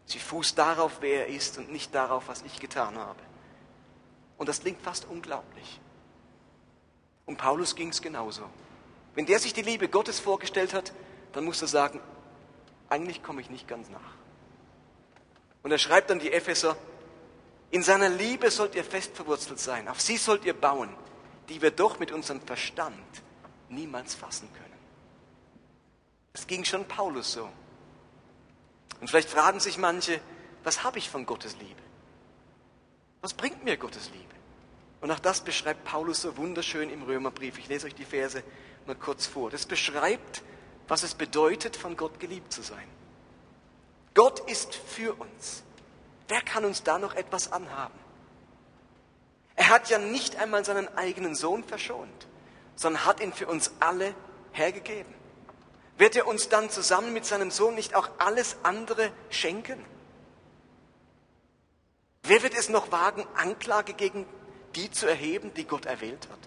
Sie 0.09 0.17
fußt 0.17 0.57
darauf, 0.57 0.97
wer 1.01 1.27
er 1.27 1.35
ist 1.35 1.59
und 1.59 1.71
nicht 1.71 1.93
darauf, 1.93 2.27
was 2.29 2.41
ich 2.41 2.59
getan 2.59 2.97
habe. 2.97 3.19
Und 4.39 4.49
das 4.49 4.61
klingt 4.61 4.81
fast 4.81 5.05
unglaublich. 5.07 5.79
Und 7.27 7.37
Paulus 7.37 7.75
ging 7.75 7.89
es 7.89 8.01
genauso. 8.01 8.41
Wenn 9.13 9.27
der 9.27 9.37
sich 9.37 9.53
die 9.53 9.61
Liebe 9.61 9.87
Gottes 9.87 10.19
vorgestellt 10.19 10.73
hat, 10.73 10.93
dann 11.33 11.45
muss 11.45 11.61
er 11.61 11.67
sagen, 11.67 12.01
eigentlich 12.89 13.21
komme 13.21 13.39
ich 13.41 13.51
nicht 13.51 13.67
ganz 13.67 13.87
nach. 13.91 14.15
Und 15.61 15.71
er 15.71 15.77
schreibt 15.77 16.09
dann 16.09 16.17
die 16.17 16.33
Epheser, 16.33 16.75
in 17.69 17.83
seiner 17.83 18.09
Liebe 18.09 18.49
sollt 18.49 18.73
ihr 18.73 18.83
fest 18.83 19.15
verwurzelt 19.15 19.59
sein, 19.59 19.87
auf 19.87 20.01
sie 20.01 20.17
sollt 20.17 20.43
ihr 20.43 20.59
bauen, 20.59 20.89
die 21.49 21.61
wir 21.61 21.69
doch 21.69 21.99
mit 21.99 22.11
unserem 22.11 22.41
Verstand 22.41 22.95
niemals 23.69 24.15
fassen 24.15 24.51
können. 24.53 24.79
Es 26.33 26.47
ging 26.47 26.65
schon 26.65 26.85
Paulus 26.85 27.33
so. 27.33 27.47
Und 28.99 29.09
vielleicht 29.09 29.29
fragen 29.29 29.59
sich 29.59 29.77
manche, 29.77 30.19
was 30.63 30.83
habe 30.83 30.97
ich 30.97 31.09
von 31.09 31.25
Gottes 31.25 31.57
Liebe? 31.57 31.81
Was 33.21 33.33
bringt 33.33 33.63
mir 33.63 33.77
Gottes 33.77 34.09
Liebe? 34.11 34.25
Und 35.01 35.11
auch 35.11 35.19
das 35.19 35.41
beschreibt 35.41 35.85
Paulus 35.85 36.21
so 36.21 36.35
wunderschön 36.37 36.89
im 36.89 37.03
Römerbrief. 37.03 37.57
Ich 37.57 37.69
lese 37.69 37.87
euch 37.87 37.95
die 37.95 38.05
Verse 38.05 38.43
mal 38.85 38.95
kurz 38.95 39.25
vor. 39.25 39.49
Das 39.49 39.65
beschreibt, 39.65 40.43
was 40.87 41.03
es 41.03 41.13
bedeutet, 41.13 41.75
von 41.75 41.95
Gott 41.95 42.19
geliebt 42.19 42.51
zu 42.51 42.61
sein. 42.61 42.87
Gott 44.13 44.39
ist 44.49 44.75
für 44.75 45.13
uns. 45.13 45.63
Wer 46.27 46.41
kann 46.41 46.65
uns 46.65 46.83
da 46.83 46.99
noch 46.99 47.15
etwas 47.15 47.51
anhaben? 47.51 47.97
Er 49.55 49.69
hat 49.69 49.89
ja 49.89 49.97
nicht 49.97 50.37
einmal 50.37 50.65
seinen 50.65 50.87
eigenen 50.97 51.35
Sohn 51.35 51.63
verschont, 51.63 52.27
sondern 52.75 53.05
hat 53.05 53.19
ihn 53.21 53.33
für 53.33 53.47
uns 53.47 53.71
alle 53.79 54.13
hergegeben. 54.51 55.13
Wird 55.99 56.15
er 56.15 56.27
uns 56.27 56.47
dann 56.47 56.69
zusammen 56.69 57.11
mit 57.11 57.25
seinem 57.25 57.51
Sohn 57.51 57.75
nicht 57.75 57.93
auch 57.93 58.09
alles 58.19 58.55
andere 58.63 59.11
schenken? 59.29 59.85
Wer 62.23 62.41
wird 62.41 62.53
es 62.53 62.69
noch 62.69 62.93
wagen, 62.93 63.27
Anklage 63.35 63.93
gegen 63.93 64.25
die 64.75 64.89
zu 64.89 65.07
erheben, 65.07 65.53
die 65.55 65.65
Gott 65.65 65.85
erwählt 65.85 66.29
hat? 66.31 66.39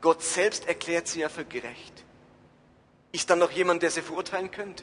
Gott 0.00 0.22
selbst 0.22 0.66
erklärt 0.66 1.08
sie 1.08 1.20
ja 1.20 1.28
für 1.28 1.44
gerecht. 1.44 2.04
Ist 3.12 3.28
dann 3.28 3.38
noch 3.38 3.50
jemand, 3.50 3.82
der 3.82 3.90
sie 3.90 4.00
verurteilen 4.00 4.50
könnte? 4.50 4.82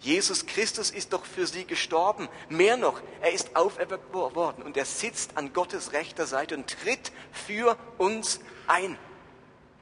Jesus 0.00 0.46
Christus 0.46 0.90
ist 0.90 1.12
doch 1.12 1.24
für 1.24 1.46
sie 1.46 1.64
gestorben. 1.64 2.28
Mehr 2.48 2.76
noch, 2.76 3.00
er 3.20 3.32
ist 3.32 3.54
auferweckt 3.54 4.12
worden 4.12 4.64
und 4.64 4.76
er 4.76 4.84
sitzt 4.84 5.36
an 5.36 5.52
Gottes 5.52 5.92
rechter 5.92 6.26
Seite 6.26 6.56
und 6.56 6.68
tritt 6.82 7.12
für 7.30 7.78
uns 7.98 8.40
ein. 8.66 8.98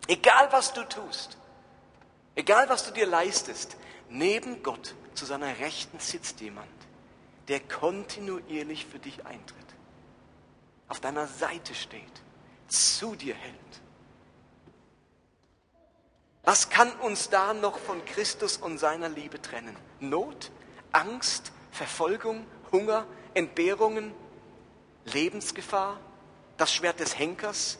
Egal 0.09 0.49
was 0.52 0.75
du 0.75 0.87
tust, 0.87 1.38
egal 2.35 2.69
was 2.69 2.85
du 2.87 2.93
dir 2.93 3.07
leistest, 3.07 3.77
neben 4.09 4.62
Gott 4.62 4.95
zu 5.15 5.25
seiner 5.25 5.59
Rechten 5.59 5.99
sitzt 5.99 6.41
jemand, 6.41 6.69
der 7.49 7.61
kontinuierlich 7.61 8.87
für 8.87 8.99
dich 8.99 9.25
eintritt, 9.27 9.59
auf 10.89 11.01
deiner 11.01 11.27
Seite 11.27 11.75
steht, 11.75 12.23
zu 12.69 13.15
dir 13.15 13.35
hält. 13.35 13.57
Was 16.45 16.71
kann 16.71 16.91
uns 17.01 17.31
da 17.31 17.55
noch 17.55 17.79
von 17.79 18.05
Christus 18.05 18.57
und 18.57 18.79
seiner 18.79 19.09
Liebe 19.09 19.41
trennen? 19.41 19.77
Not, 20.01 20.51
Angst, 20.91 21.53
Verfolgung, 21.71 22.45
Hunger, 22.73 23.07
Entbehrungen, 23.35 24.12
Lebensgefahr, 25.05 26.01
das 26.57 26.73
Schwert 26.73 26.99
des 26.99 27.17
Henkers? 27.17 27.79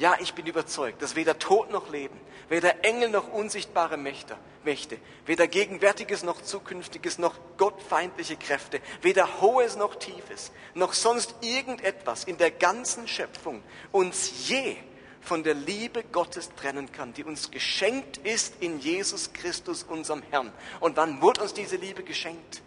Ja, 0.00 0.16
ich 0.18 0.32
bin 0.32 0.46
überzeugt, 0.46 1.02
dass 1.02 1.14
weder 1.14 1.38
Tod 1.38 1.70
noch 1.70 1.90
Leben, 1.90 2.18
weder 2.48 2.86
Engel 2.86 3.10
noch 3.10 3.30
unsichtbare 3.30 3.98
Mächte, 3.98 4.34
Mächte, 4.64 4.96
weder 5.26 5.46
Gegenwärtiges 5.46 6.22
noch 6.22 6.40
Zukünftiges 6.40 7.18
noch 7.18 7.34
gottfeindliche 7.58 8.38
Kräfte, 8.38 8.80
weder 9.02 9.42
Hohes 9.42 9.76
noch 9.76 9.94
Tiefes, 9.96 10.52
noch 10.72 10.94
sonst 10.94 11.34
irgendetwas 11.42 12.24
in 12.24 12.38
der 12.38 12.50
ganzen 12.50 13.08
Schöpfung 13.08 13.62
uns 13.92 14.48
je 14.48 14.74
von 15.20 15.42
der 15.42 15.52
Liebe 15.52 16.02
Gottes 16.02 16.48
trennen 16.54 16.90
kann, 16.90 17.12
die 17.12 17.22
uns 17.22 17.50
geschenkt 17.50 18.16
ist 18.16 18.54
in 18.60 18.80
Jesus 18.80 19.34
Christus, 19.34 19.82
unserem 19.82 20.22
Herrn. 20.30 20.50
Und 20.80 20.96
wann 20.96 21.20
wurde 21.20 21.42
uns 21.42 21.52
diese 21.52 21.76
Liebe 21.76 22.04
geschenkt? 22.04 22.62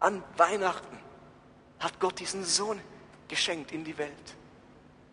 An 0.00 0.22
Weihnachten 0.36 0.98
hat 1.78 1.98
Gott 1.98 2.20
diesen 2.20 2.44
Sohn 2.44 2.78
geschenkt 3.28 3.72
in 3.72 3.84
die 3.84 3.96
Welt. 3.96 4.36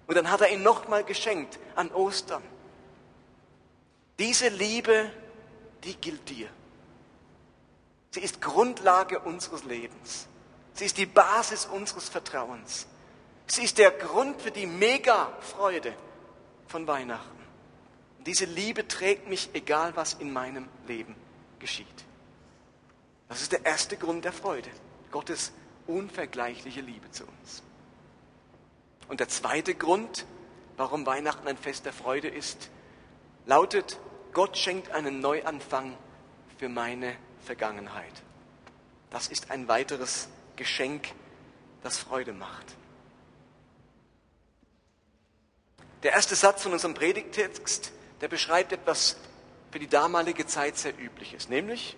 Und 0.10 0.16
dann 0.16 0.32
hat 0.32 0.42
er 0.42 0.50
ihn 0.50 0.64
nochmal 0.64 1.04
geschenkt 1.04 1.60
an 1.76 1.92
Ostern. 1.92 2.42
Diese 4.18 4.48
Liebe, 4.48 5.12
die 5.84 5.94
gilt 5.94 6.28
dir. 6.30 6.50
Sie 8.10 8.22
ist 8.22 8.42
Grundlage 8.42 9.20
unseres 9.20 9.66
Lebens. 9.66 10.28
Sie 10.74 10.86
ist 10.86 10.98
die 10.98 11.06
Basis 11.06 11.68
unseres 11.68 12.10
Vertrauens. 12.10 12.88
Sie 13.46 13.62
ist 13.62 13.78
der 13.78 13.92
Grund 13.92 14.42
für 14.42 14.50
die 14.50 14.66
Mega-Freude 14.66 15.94
von 16.66 16.88
Weihnachten. 16.88 17.40
Diese 18.26 18.46
Liebe 18.46 18.88
trägt 18.88 19.28
mich, 19.28 19.52
egal 19.54 19.96
was 19.96 20.16
in 20.16 20.34
meinem 20.34 20.68
Leben 20.88 21.16
geschieht. 21.60 21.86
Das 23.28 23.44
ist 23.44 23.52
der 23.52 23.64
erste 23.64 23.96
Grund 23.96 24.26
der 24.26 24.34
Freude. 24.34 24.72
Gottes 25.12 25.52
unvergleichliche 25.86 26.82
Liebe 26.82 27.12
zu 27.12 27.26
uns. 27.26 27.62
Und 29.10 29.20
der 29.20 29.28
zweite 29.28 29.76
Grund, 29.76 30.26
warum 30.78 31.06
Weihnachten 31.06 31.48
ein 31.48 31.58
Fest 31.58 31.86
der 31.86 31.94
Freude 31.94 32.28
ist, 32.30 32.70
lautet, 33.46 34.00
Gott 34.32 34.58
schenkt 34.58 34.92
einen 34.92 35.20
Neuanfang 35.20 35.98
für 36.58 36.70
meine 36.70 37.16
Vergangenheit. 37.42 38.14
Das 39.10 39.28
ist 39.28 39.50
ein 39.50 39.68
weiteres 39.68 40.30
Geschenk, 40.56 41.10
das 41.82 41.98
Freude 41.98 42.34
macht. 42.34 42.66
Der 46.04 46.14
erste 46.14 46.36
Satz 46.36 46.64
von 46.64 46.72
unserem 46.72 46.94
Predigtext, 46.94 47.92
der 48.22 48.28
beschreibt 48.28 48.72
etwas 48.72 49.18
für 49.72 49.80
die 49.80 49.88
damalige 49.88 50.46
Zeit 50.46 50.78
sehr 50.78 50.98
Übliches, 50.98 51.50
nämlich 51.50 51.98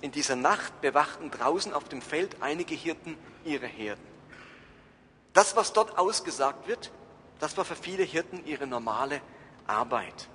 in 0.00 0.10
dieser 0.10 0.36
Nacht 0.36 0.80
bewachten 0.80 1.30
draußen 1.30 1.72
auf 1.72 1.88
dem 1.88 2.02
Feld 2.02 2.36
einige 2.40 2.74
Hirten 2.74 3.16
ihre 3.44 3.66
Herden. 3.66 4.13
Das, 5.34 5.56
was 5.56 5.72
dort 5.72 5.98
ausgesagt 5.98 6.66
wird, 6.66 6.90
das 7.40 7.56
war 7.56 7.64
für 7.64 7.76
viele 7.76 8.04
Hirten 8.04 8.46
ihre 8.46 8.66
normale 8.66 9.20
Arbeit. 9.66 10.28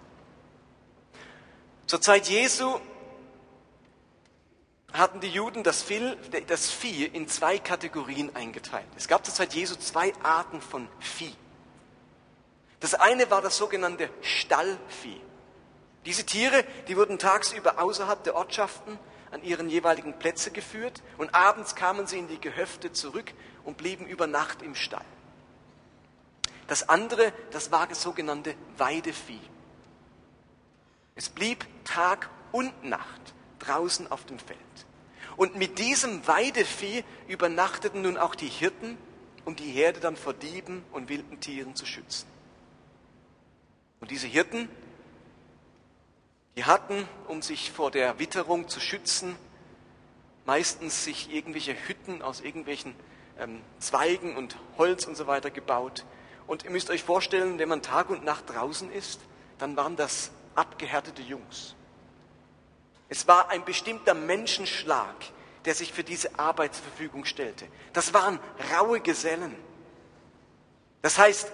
Zur 1.88 2.01
Zeit 2.01 2.27
Jesu 2.27 2.79
hatten 4.91 5.22
die 5.22 5.29
Juden 5.29 5.63
das 5.63 5.82
Vieh, 5.82 7.06
in 7.06 7.27
zwei 7.27 7.58
Kategorien 7.60 8.36
eingeteilt. 8.36 8.88
Es 8.98 9.08
gab 9.08 9.25
zur 9.25 9.34
Zeit 9.34 9.53
Jesu 9.53 9.75
zwei 9.75 10.13
Arten 10.22 10.62
von 10.62 10.88
Vieh. 11.00 11.36
Das 12.79 12.94
eine 12.94 13.32
war 13.32 13.41
das 13.41 13.58
sogenannte 13.58 14.10
Stallvieh. 14.22 15.22
Diese 16.06 16.25
Tiere, 16.25 16.63
die 16.88 16.98
wurden 16.98 17.20
tagsüber 17.20 17.82
außerhalb 17.82 18.24
der 18.24 18.36
Ortschaften 18.36 19.00
an 19.32 19.44
ihren 19.44 19.70
jeweiligen 19.70 20.18
Plätze 20.18 20.51
geführt 20.51 21.03
und 21.18 21.34
abends 21.34 21.75
kamen 21.75 22.08
sie 22.08 22.20
in 22.20 22.27
die 22.27 22.41
Gehöfte 22.41 22.91
zurück 22.91 23.34
und 23.63 23.78
blieben 23.78 24.06
über 24.06 24.28
Nacht 24.28 24.62
im 24.62 24.75
Stall. 24.75 25.06
Das 26.68 26.88
andere, 26.88 27.34
das 27.51 27.72
war 27.72 27.88
das 27.88 28.01
sogenannte 28.01 28.56
Weidevieh. 28.78 29.42
Es 31.16 31.30
blieb 31.30 31.66
Tag 31.84 32.30
und 32.51 32.84
Nacht 32.84 33.34
draußen 33.60 34.10
auf 34.12 34.25
dem 34.25 34.39
Feld. 34.39 34.60
Und 35.36 35.56
mit 35.56 35.80
diesem 35.80 36.28
Weidevieh 36.28 37.04
übernachteten 37.28 38.01
nun 38.01 38.18
auch 38.18 38.36
die 38.36 38.48
Hirten, 38.48 38.98
um 39.46 39.56
die 39.56 39.72
Herde 39.72 40.00
dann 40.00 40.16
vor 40.16 40.34
Dieben 40.34 40.84
und 40.92 41.10
wilden 41.10 41.39
Tieren 41.39 41.75
zu 41.75 41.86
schützen. 41.86 42.28
Und 44.00 44.12
diese 44.12 44.28
Hirten, 44.28 44.70
die 46.56 46.66
hatten, 46.66 47.08
um 47.28 47.42
sich 47.42 47.72
vor 47.72 47.89
der 47.89 48.20
Witterung 48.20 48.68
zu 48.68 48.80
schützen, 48.80 49.36
meistens 50.46 51.04
sich 51.04 51.34
irgendwelche 51.34 51.75
Hütten 51.88 52.22
aus 52.22 52.42
irgendwelchen 52.42 52.96
ähm, 53.39 53.62
Zweigen 53.79 54.36
und 54.36 54.58
Holz 54.77 55.05
und 55.05 55.15
so 55.15 55.27
weiter 55.27 55.50
gebaut. 55.50 56.05
Und 56.48 56.63
ihr 56.63 56.72
müsst 56.72 56.89
euch 56.89 57.03
vorstellen, 57.03 57.60
wenn 57.60 57.69
man 57.69 57.81
Tag 57.81 58.10
und 58.10 58.24
Nacht 58.24 58.50
draußen 58.50 58.91
ist, 58.91 59.22
dann 59.58 59.77
waren 59.77 59.96
das 59.96 60.31
abgehärtete 60.55 61.22
Jungs. 61.22 61.75
Es 63.08 63.27
war 63.27 63.50
ein 63.50 63.65
bestimmter 63.65 64.13
Menschenschlag, 64.13 65.15
der 65.65 65.75
sich 65.75 65.93
für 65.93 66.03
diese 66.03 66.38
Arbeit 66.39 66.75
zur 66.75 66.86
Verfügung 66.86 67.25
stellte. 67.25 67.67
Das 67.93 68.13
waren 68.13 68.39
raue 68.75 69.00
Gesellen. 69.00 69.55
Das 71.01 71.17
heißt, 71.17 71.51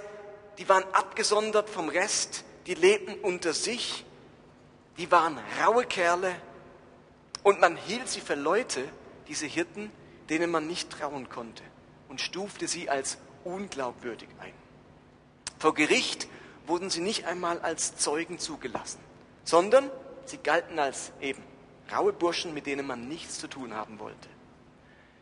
die 0.57 0.67
waren 0.69 0.83
abgesondert 0.93 1.69
vom 1.69 1.89
Rest, 1.89 2.45
die 2.65 2.73
lebten 2.73 3.15
unter 3.19 3.53
sich, 3.53 4.05
die 4.97 5.11
waren 5.11 5.37
raue 5.63 5.85
Kerle 5.85 6.33
und 7.43 7.59
man 7.59 7.75
hielt 7.75 8.07
sie 8.07 8.21
für 8.21 8.35
Leute, 8.35 8.87
diese 9.27 9.45
Hirten, 9.45 9.91
denen 10.29 10.49
man 10.49 10.67
nicht 10.67 10.89
trauen 10.89 11.29
konnte 11.29 11.63
und 12.09 12.21
stufte 12.21 12.67
sie 12.67 12.89
als 12.89 13.17
unglaubwürdig 13.43 14.29
ein. 14.39 14.53
Vor 15.59 15.73
Gericht 15.73 16.27
wurden 16.67 16.89
sie 16.89 17.01
nicht 17.01 17.25
einmal 17.25 17.59
als 17.59 17.97
Zeugen 17.97 18.39
zugelassen, 18.39 18.99
sondern 19.43 19.89
sie 20.25 20.37
galten 20.37 20.79
als 20.79 21.11
eben 21.21 21.43
raue 21.91 22.13
Burschen, 22.13 22.53
mit 22.53 22.65
denen 22.65 22.87
man 22.87 23.07
nichts 23.07 23.39
zu 23.39 23.47
tun 23.47 23.73
haben 23.73 23.99
wollte. 23.99 24.29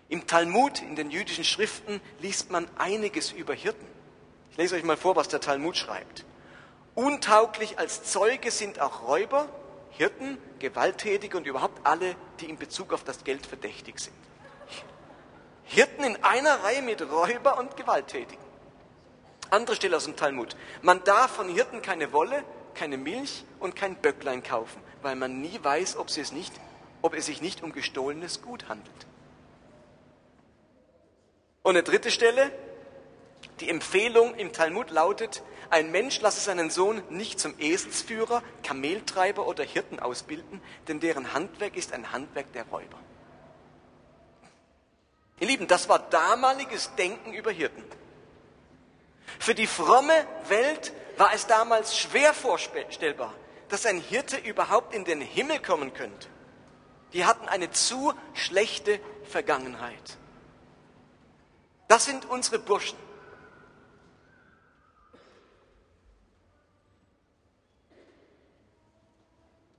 Im 0.09 0.27
Talmud, 0.27 0.81
in 0.81 0.95
den 0.95 1.11
jüdischen 1.11 1.43
Schriften, 1.43 1.99
liest 2.19 2.51
man 2.51 2.67
einiges 2.77 3.31
über 3.31 3.53
Hirten. 3.53 3.87
Ich 4.51 4.57
lese 4.57 4.75
euch 4.75 4.83
mal 4.83 4.97
vor, 4.97 5.15
was 5.15 5.27
der 5.27 5.41
Talmud 5.41 5.75
schreibt. 5.75 6.25
Untauglich 6.95 7.79
als 7.79 8.03
Zeuge 8.03 8.51
sind 8.51 8.79
auch 8.79 9.07
Räuber, 9.07 9.49
Hirten, 9.89 10.37
Gewalttätige 10.59 11.37
und 11.37 11.47
überhaupt 11.47 11.85
alle, 11.85 12.15
die 12.39 12.45
in 12.45 12.57
Bezug 12.57 12.93
auf 12.93 13.03
das 13.03 13.23
Geld 13.23 13.45
verdächtig 13.45 13.99
sind. 13.99 14.15
Hirten 15.65 16.03
in 16.03 16.23
einer 16.23 16.63
Reihe 16.63 16.81
mit 16.81 17.01
Räuber 17.01 17.57
und 17.57 17.77
Gewalttätigen. 17.77 18.43
Andere 19.49 19.75
Stelle 19.75 19.97
aus 19.97 20.05
dem 20.05 20.15
Talmud. 20.15 20.55
Man 20.81 21.03
darf 21.03 21.31
von 21.31 21.47
Hirten 21.47 21.81
keine 21.81 22.11
Wolle, 22.11 22.43
keine 22.73 22.97
Milch 22.97 23.45
und 23.59 23.75
kein 23.75 23.95
Böcklein 23.95 24.43
kaufen, 24.43 24.81
weil 25.01 25.15
man 25.15 25.41
nie 25.41 25.59
weiß, 25.61 25.97
ob, 25.97 26.09
es, 26.09 26.31
nicht, 26.31 26.53
ob 27.01 27.13
es 27.13 27.27
sich 27.27 27.41
nicht 27.41 27.61
um 27.61 27.71
gestohlenes 27.71 28.41
Gut 28.41 28.67
handelt. 28.67 29.07
Und 31.61 31.71
eine 31.71 31.83
dritte 31.83 32.11
Stelle, 32.11 32.51
die 33.59 33.69
Empfehlung 33.69 34.35
im 34.35 34.51
Talmud 34.51 34.89
lautet, 34.89 35.43
ein 35.69 35.91
Mensch 35.91 36.19
lasse 36.21 36.41
seinen 36.41 36.69
Sohn 36.69 37.01
nicht 37.09 37.39
zum 37.39 37.55
Eselsführer, 37.57 38.43
Kameltreiber 38.63 39.47
oder 39.47 39.63
Hirten 39.63 39.99
ausbilden, 39.99 40.61
denn 40.87 40.99
deren 40.99 41.33
Handwerk 41.33 41.75
ist 41.77 41.93
ein 41.93 42.11
Handwerk 42.11 42.51
der 42.53 42.65
Räuber. 42.65 42.99
Ihr 45.39 45.47
Lieben, 45.47 45.67
das 45.67 45.89
war 45.89 45.99
damaliges 45.99 46.93
Denken 46.95 47.33
über 47.33 47.51
Hirten. 47.51 47.83
Für 49.39 49.55
die 49.55 49.67
fromme 49.67 50.27
Welt 50.47 50.93
war 51.17 51.33
es 51.33 51.47
damals 51.47 51.97
schwer 51.97 52.33
vorstellbar, 52.33 53.33
dass 53.69 53.85
ein 53.85 53.99
Hirte 53.99 54.37
überhaupt 54.37 54.93
in 54.93 55.05
den 55.05 55.21
Himmel 55.21 55.59
kommen 55.59 55.93
könnte. 55.93 56.27
Die 57.13 57.25
hatten 57.25 57.47
eine 57.47 57.71
zu 57.71 58.13
schlechte 58.33 58.99
Vergangenheit. 59.23 60.17
Das 61.87 62.05
sind 62.05 62.25
unsere 62.25 62.59
Burschen. 62.59 62.97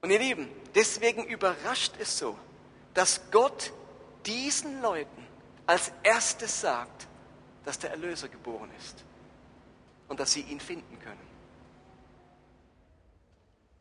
Und 0.00 0.10
ihr 0.10 0.18
Lieben, 0.18 0.48
deswegen 0.74 1.24
überrascht 1.24 1.94
es 1.98 2.18
so, 2.18 2.38
dass 2.92 3.30
Gott 3.30 3.72
diesen 4.26 4.82
Leuten 4.82 5.23
als 5.66 5.92
erstes 6.02 6.60
sagt, 6.60 7.06
dass 7.64 7.78
der 7.78 7.90
Erlöser 7.90 8.28
geboren 8.28 8.70
ist 8.78 9.04
und 10.08 10.20
dass 10.20 10.32
sie 10.32 10.42
ihn 10.42 10.60
finden 10.60 10.98
können. 10.98 11.34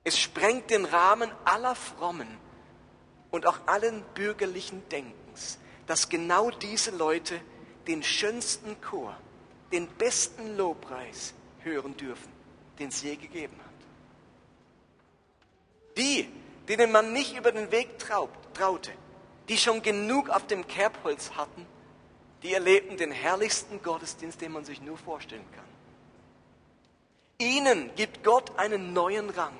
Es 0.04 0.20
sprengt 0.20 0.70
den 0.70 0.86
Rahmen 0.86 1.32
aller 1.46 1.76
frommen 1.76 2.28
und 3.32 3.46
auch 3.46 3.60
allen 3.68 4.04
bürgerlichen 4.14 4.88
Denkens, 4.90 5.60
dass 5.88 6.10
genau 6.10 6.52
diese 6.52 6.92
Leute 6.92 7.40
den 7.88 8.04
schönsten 8.04 8.80
Chor, 8.82 9.16
den 9.72 9.88
besten 9.88 10.56
Lobpreis 10.56 11.34
hören 11.60 11.96
dürfen, 11.98 12.32
den 12.80 12.90
es 12.90 13.02
je 13.02 13.16
gegeben 13.16 13.58
hat. 13.58 13.74
Die, 15.98 16.30
denen 16.68 16.92
man 16.92 17.14
nicht 17.14 17.38
über 17.38 17.52
den 17.52 17.72
Weg 17.72 18.00
traute, 18.00 18.92
die 19.50 19.58
schon 19.58 19.82
genug 19.82 20.30
auf 20.30 20.48
dem 20.48 20.68
Kerbholz 20.68 21.32
hatten, 21.32 21.66
die 22.44 22.54
erlebten 22.54 22.98
den 22.98 23.12
herrlichsten 23.12 23.82
Gottesdienst, 23.82 24.42
den 24.42 24.52
man 24.52 24.66
sich 24.66 24.82
nur 24.82 24.98
vorstellen 24.98 25.46
kann. 25.56 25.64
Ihnen 27.38 27.94
gibt 27.96 28.24
Gott 28.24 28.58
einen 28.58 28.94
neuen 28.94 29.30
Rang. 29.30 29.56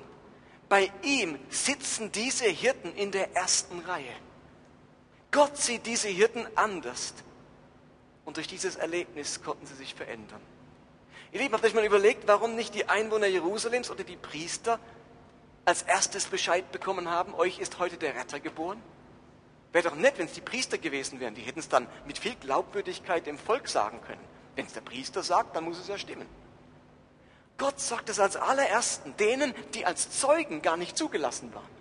Bei 0.68 0.90
ihm 1.02 1.38
sitzen 1.50 2.12
diese 2.12 2.46
Hirten 2.46 2.94
in 2.94 3.10
der 3.10 3.34
ersten 3.34 3.80
Reihe. 3.80 4.14
Gott 5.30 5.56
sieht 5.56 5.86
diese 5.86 6.08
Hirten 6.08 6.46
anders. 6.54 7.14
Und 8.24 8.36
durch 8.36 8.46
dieses 8.46 8.76
Erlebnis 8.76 9.42
konnten 9.42 9.66
sie 9.66 9.74
sich 9.74 9.94
verändern. 9.94 10.40
Ihr 11.32 11.40
Lieben, 11.40 11.52
habt 11.52 11.64
euch 11.64 11.74
mal 11.74 11.84
überlegt, 11.84 12.26
warum 12.26 12.54
nicht 12.54 12.74
die 12.74 12.88
Einwohner 12.88 13.26
Jerusalems 13.26 13.90
oder 13.90 14.04
die 14.04 14.16
Priester 14.16 14.78
als 15.64 15.82
erstes 15.82 16.26
Bescheid 16.26 16.70
bekommen 16.70 17.10
haben, 17.10 17.34
euch 17.34 17.58
ist 17.58 17.78
heute 17.78 17.96
der 17.96 18.14
Retter 18.14 18.40
geboren? 18.40 18.80
Wäre 19.74 19.90
doch 19.90 19.96
nett, 19.96 20.18
wenn 20.18 20.26
es 20.26 20.32
die 20.32 20.40
Priester 20.40 20.78
gewesen 20.78 21.18
wären. 21.18 21.34
Die 21.34 21.42
hätten 21.42 21.58
es 21.58 21.68
dann 21.68 21.88
mit 22.06 22.16
viel 22.16 22.36
Glaubwürdigkeit 22.36 23.26
dem 23.26 23.36
Volk 23.36 23.68
sagen 23.68 24.00
können. 24.06 24.24
Wenn 24.54 24.66
es 24.66 24.72
der 24.72 24.82
Priester 24.82 25.24
sagt, 25.24 25.56
dann 25.56 25.64
muss 25.64 25.80
es 25.80 25.88
ja 25.88 25.98
stimmen. 25.98 26.28
Gott 27.58 27.80
sagt 27.80 28.08
es 28.08 28.20
als 28.20 28.36
allerersten, 28.36 29.16
denen, 29.16 29.52
die 29.74 29.84
als 29.84 30.20
Zeugen 30.20 30.62
gar 30.62 30.76
nicht 30.76 30.96
zugelassen 30.96 31.52
waren. 31.54 31.74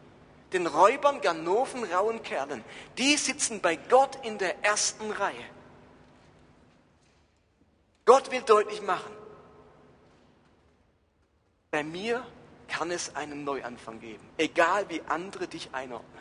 Den 0.54 0.66
Räubern, 0.66 1.22
Ganoven, 1.22 1.84
rauen 1.84 2.24
Kerlen. 2.24 2.64
Die 2.98 3.16
sitzen 3.16 3.62
bei 3.62 3.76
Gott 3.76 4.18
in 4.26 4.40
der 4.40 4.66
ersten 4.66 5.12
Reihe. 5.12 5.46
Gott 8.06 8.32
will 8.32 8.42
deutlich 8.42 8.82
machen, 8.82 9.14
bei 11.74 11.84
mir 11.84 12.24
kann 12.68 12.92
es 12.92 13.16
einen 13.16 13.44
Neuanfang 13.44 14.00
geben, 14.00 14.24
egal 14.38 14.90
wie 14.90 15.02
andere 15.08 15.48
dich 15.48 15.70
einordnen, 15.74 16.13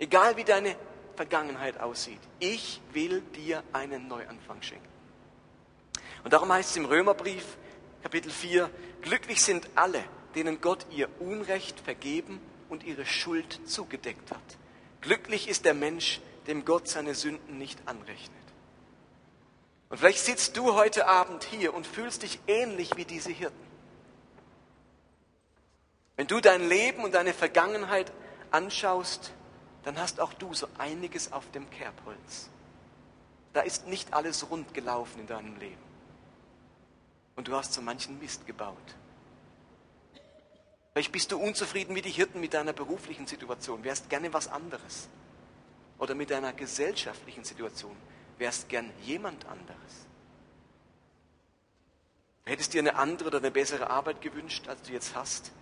egal 0.00 0.36
wie 0.36 0.44
deine 0.44 0.74
Vergangenheit 1.14 1.78
aussieht. 1.78 2.20
Ich 2.40 2.80
will 2.92 3.20
dir 3.36 3.62
einen 3.72 4.08
Neuanfang 4.08 4.60
schenken. 4.62 4.88
Und 6.24 6.32
darum 6.32 6.52
heißt 6.52 6.70
es 6.70 6.76
im 6.76 6.86
Römerbrief, 6.86 7.56
Kapitel 8.02 8.32
4, 8.32 8.68
glücklich 9.02 9.42
sind 9.42 9.68
alle, 9.74 10.02
denen 10.34 10.60
Gott 10.60 10.86
ihr 10.90 11.08
Unrecht 11.20 11.78
vergeben 11.78 12.40
und 12.68 12.84
ihre 12.84 13.06
Schuld 13.06 13.60
zugedeckt 13.68 14.30
hat. 14.30 14.38
Glücklich 15.02 15.48
ist 15.48 15.64
der 15.64 15.74
Mensch, 15.74 16.20
dem 16.46 16.64
Gott 16.64 16.88
seine 16.88 17.14
Sünden 17.14 17.58
nicht 17.58 17.78
anrechnet. 17.86 18.30
Und 19.90 19.98
vielleicht 19.98 20.24
sitzt 20.24 20.56
du 20.56 20.74
heute 20.74 21.06
Abend 21.06 21.44
hier 21.44 21.74
und 21.74 21.86
fühlst 21.86 22.22
dich 22.22 22.38
ähnlich 22.46 22.96
wie 22.96 23.04
diese 23.04 23.30
Hirten. 23.30 23.70
Wenn 26.16 26.26
du 26.26 26.40
dein 26.40 26.68
Leben 26.68 27.02
und 27.02 27.14
deine 27.14 27.34
Vergangenheit 27.34 28.12
anschaust, 28.50 29.32
dann 29.84 29.98
hast 29.98 30.20
auch 30.20 30.32
du 30.34 30.52
so 30.54 30.68
einiges 30.78 31.32
auf 31.32 31.50
dem 31.52 31.68
Kerbholz. 31.70 32.48
Da 33.52 33.60
ist 33.60 33.86
nicht 33.86 34.12
alles 34.12 34.50
rund 34.50 34.74
gelaufen 34.74 35.20
in 35.20 35.26
deinem 35.26 35.56
Leben. 35.56 35.82
Und 37.36 37.48
du 37.48 37.56
hast 37.56 37.72
so 37.72 37.82
manchen 37.82 38.18
Mist 38.18 38.46
gebaut. 38.46 38.76
Vielleicht 40.92 41.12
bist 41.12 41.32
du 41.32 41.38
unzufrieden 41.38 41.94
wie 41.94 42.02
die 42.02 42.10
Hirten 42.10 42.40
mit 42.40 42.54
deiner 42.54 42.72
beruflichen 42.72 43.26
Situation, 43.26 43.84
wärst 43.84 44.10
gerne 44.10 44.32
was 44.32 44.48
anderes. 44.48 45.08
Oder 45.98 46.14
mit 46.14 46.30
deiner 46.30 46.52
gesellschaftlichen 46.52 47.44
Situation, 47.44 47.96
wärst 48.38 48.68
gern 48.68 48.90
jemand 49.02 49.46
anderes. 49.46 50.06
Du 52.44 52.52
hättest 52.52 52.74
dir 52.74 52.80
eine 52.80 52.96
andere 52.96 53.28
oder 53.28 53.38
eine 53.38 53.50
bessere 53.50 53.90
Arbeit 53.90 54.20
gewünscht, 54.20 54.66
als 54.68 54.82
du 54.82 54.92
jetzt 54.92 55.14
hast. 55.14 55.52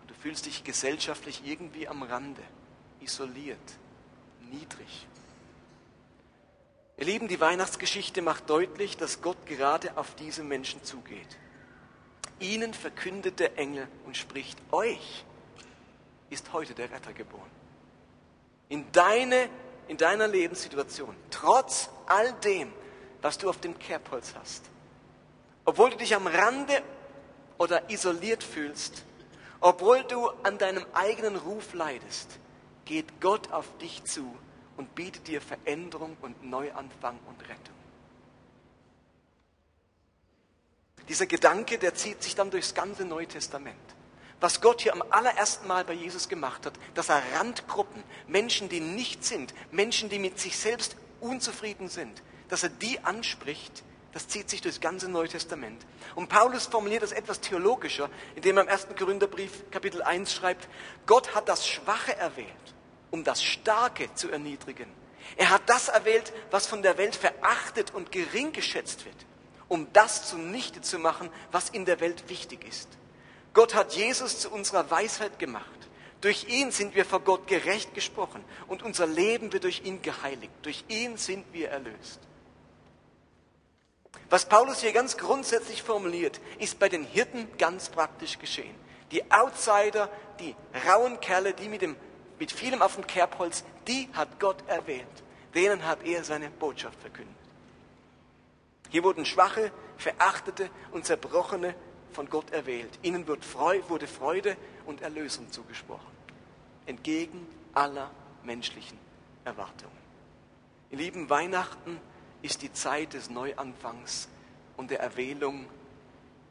Und 0.00 0.10
du 0.10 0.14
fühlst 0.14 0.46
dich 0.46 0.64
gesellschaftlich 0.64 1.42
irgendwie 1.44 1.88
am 1.88 2.02
Rande, 2.02 2.42
isoliert, 3.00 3.58
niedrig. 4.50 5.06
Ihr 6.96 7.06
Lieben, 7.06 7.28
die 7.28 7.40
Weihnachtsgeschichte 7.40 8.22
macht 8.22 8.48
deutlich, 8.48 8.96
dass 8.96 9.20
Gott 9.20 9.46
gerade 9.46 9.96
auf 9.96 10.14
diese 10.14 10.44
Menschen 10.44 10.82
zugeht. 10.84 11.38
Ihnen 12.38 12.72
verkündet 12.72 13.40
der 13.40 13.58
Engel 13.58 13.88
und 14.06 14.16
spricht, 14.16 14.58
euch 14.70 15.24
ist 16.30 16.52
heute 16.52 16.74
der 16.74 16.90
Retter 16.90 17.12
geboren. 17.12 17.50
In, 18.68 18.90
deine, 18.92 19.48
in 19.88 19.96
deiner 19.96 20.28
Lebenssituation, 20.28 21.14
trotz 21.30 21.90
all 22.06 22.32
dem, 22.34 22.72
was 23.22 23.38
du 23.38 23.48
auf 23.48 23.60
dem 23.60 23.78
Kerbholz 23.78 24.34
hast, 24.38 24.64
obwohl 25.64 25.90
du 25.90 25.96
dich 25.96 26.14
am 26.14 26.26
Rande 26.26 26.82
oder 27.58 27.88
isoliert 27.90 28.42
fühlst, 28.42 29.04
obwohl 29.60 30.02
du 30.04 30.28
an 30.42 30.58
deinem 30.58 30.84
eigenen 30.92 31.36
Ruf 31.36 31.72
leidest, 31.72 32.38
geht 32.84 33.20
Gott 33.20 33.52
auf 33.52 33.66
dich 33.78 34.04
zu 34.04 34.34
und 34.76 34.94
bietet 34.94 35.28
dir 35.28 35.40
Veränderung 35.40 36.16
und 36.20 36.44
Neuanfang 36.44 37.18
und 37.26 37.40
Rettung. 37.42 37.74
Dieser 41.08 41.26
Gedanke, 41.26 41.78
der 41.78 41.94
zieht 41.94 42.22
sich 42.22 42.34
dann 42.34 42.50
durchs 42.50 42.74
ganze 42.74 43.04
Neue 43.04 43.26
Testament. 43.26 43.76
Was 44.40 44.60
Gott 44.60 44.82
hier 44.82 44.92
am 44.92 45.02
allerersten 45.10 45.66
Mal 45.68 45.84
bei 45.84 45.92
Jesus 45.92 46.28
gemacht 46.28 46.66
hat, 46.66 46.74
dass 46.94 47.08
er 47.08 47.22
Randgruppen, 47.36 48.02
Menschen, 48.26 48.68
die 48.68 48.80
nicht 48.80 49.24
sind, 49.24 49.54
Menschen, 49.70 50.08
die 50.08 50.18
mit 50.18 50.38
sich 50.38 50.58
selbst 50.58 50.96
unzufrieden 51.20 51.88
sind, 51.88 52.22
dass 52.48 52.62
er 52.62 52.68
die 52.68 53.00
anspricht, 53.00 53.82
das 54.12 54.28
zieht 54.28 54.48
sich 54.48 54.60
durchs 54.60 54.80
ganze 54.80 55.10
Neue 55.10 55.28
Testament. 55.28 55.84
Und 56.14 56.28
Paulus 56.28 56.66
formuliert 56.66 57.02
das 57.02 57.12
etwas 57.12 57.40
theologischer, 57.40 58.08
indem 58.36 58.58
er 58.58 58.64
im 58.64 58.68
1. 58.68 58.88
Korintherbrief 58.96 59.70
Kapitel 59.70 60.02
1 60.02 60.32
schreibt, 60.32 60.68
Gott 61.06 61.34
hat 61.34 61.48
das 61.48 61.66
Schwache 61.66 62.16
erwählt, 62.16 62.73
um 63.14 63.24
das 63.24 63.42
Starke 63.42 64.12
zu 64.14 64.30
erniedrigen. 64.30 64.92
Er 65.36 65.48
hat 65.50 65.62
das 65.66 65.88
erwählt, 65.88 66.32
was 66.50 66.66
von 66.66 66.82
der 66.82 66.98
Welt 66.98 67.16
verachtet 67.16 67.94
und 67.94 68.12
gering 68.12 68.52
geschätzt 68.52 69.06
wird 69.06 69.16
um 69.68 69.88
das 69.92 70.28
zunichte 70.28 70.80
zu 70.82 70.98
machen, 70.98 71.30
was 71.50 71.70
in 71.70 71.84
der 71.84 72.00
Welt 72.00 72.28
wichtig 72.28 72.64
ist. 72.66 72.88
Gott 73.52 73.74
hat 73.74 73.94
Jesus 73.94 74.38
zu 74.40 74.50
unserer 74.50 74.90
Weisheit 74.90 75.38
gemacht. 75.38 75.64
Durch 76.20 76.46
ihn 76.48 76.70
sind 76.70 76.94
wir 76.94 77.04
vor 77.04 77.20
Gott 77.20 77.46
gerecht 77.46 77.94
gesprochen 77.94 78.44
und 78.66 78.82
unser 78.82 79.06
Leben 79.06 79.52
wird 79.52 79.64
durch 79.64 79.82
ihn 79.84 80.00
geheiligt. 80.00 80.52
Durch 80.62 80.84
ihn 80.88 81.16
sind 81.16 81.44
wir 81.52 81.70
erlöst. 81.70 82.20
Was 84.30 84.48
Paulus 84.48 84.80
hier 84.80 84.92
ganz 84.92 85.16
grundsätzlich 85.16 85.82
formuliert, 85.82 86.40
ist 86.58 86.78
bei 86.78 86.88
den 86.88 87.04
Hirten 87.04 87.46
ganz 87.58 87.88
praktisch 87.88 88.38
geschehen. 88.38 88.74
Die 89.10 89.30
Outsider, 89.30 90.10
die 90.40 90.56
rauen 90.88 91.20
Kerle, 91.20 91.52
die 91.52 91.68
mit, 91.68 91.82
dem, 91.82 91.94
mit 92.38 92.52
vielem 92.52 92.82
auf 92.82 92.94
dem 92.96 93.06
Kerbholz, 93.06 93.64
die 93.86 94.08
hat 94.12 94.40
Gott 94.40 94.66
erwählt. 94.68 95.06
Denen 95.54 95.86
hat 95.86 96.04
er 96.04 96.24
seine 96.24 96.50
Botschaft 96.50 97.00
verkündet. 97.00 97.34
Hier 98.90 99.04
wurden 99.04 99.24
Schwache, 99.24 99.72
Verachtete 99.96 100.68
und 100.92 101.04
Zerbrochene 101.04 101.74
von 102.12 102.28
Gott 102.28 102.50
erwählt. 102.50 102.98
Ihnen 103.02 103.26
wurde 103.26 104.06
Freude 104.06 104.56
und 104.86 105.02
Erlösung 105.02 105.50
zugesprochen. 105.50 106.12
Entgegen 106.86 107.46
aller 107.72 108.10
menschlichen 108.42 108.98
Erwartungen. 109.44 110.04
Ihr 110.90 110.98
lieben 110.98 111.28
Weihnachten 111.30 112.00
ist 112.42 112.62
die 112.62 112.72
Zeit 112.72 113.14
des 113.14 113.30
Neuanfangs 113.30 114.28
und 114.76 114.90
der 114.90 115.00
Erwählung, 115.00 115.66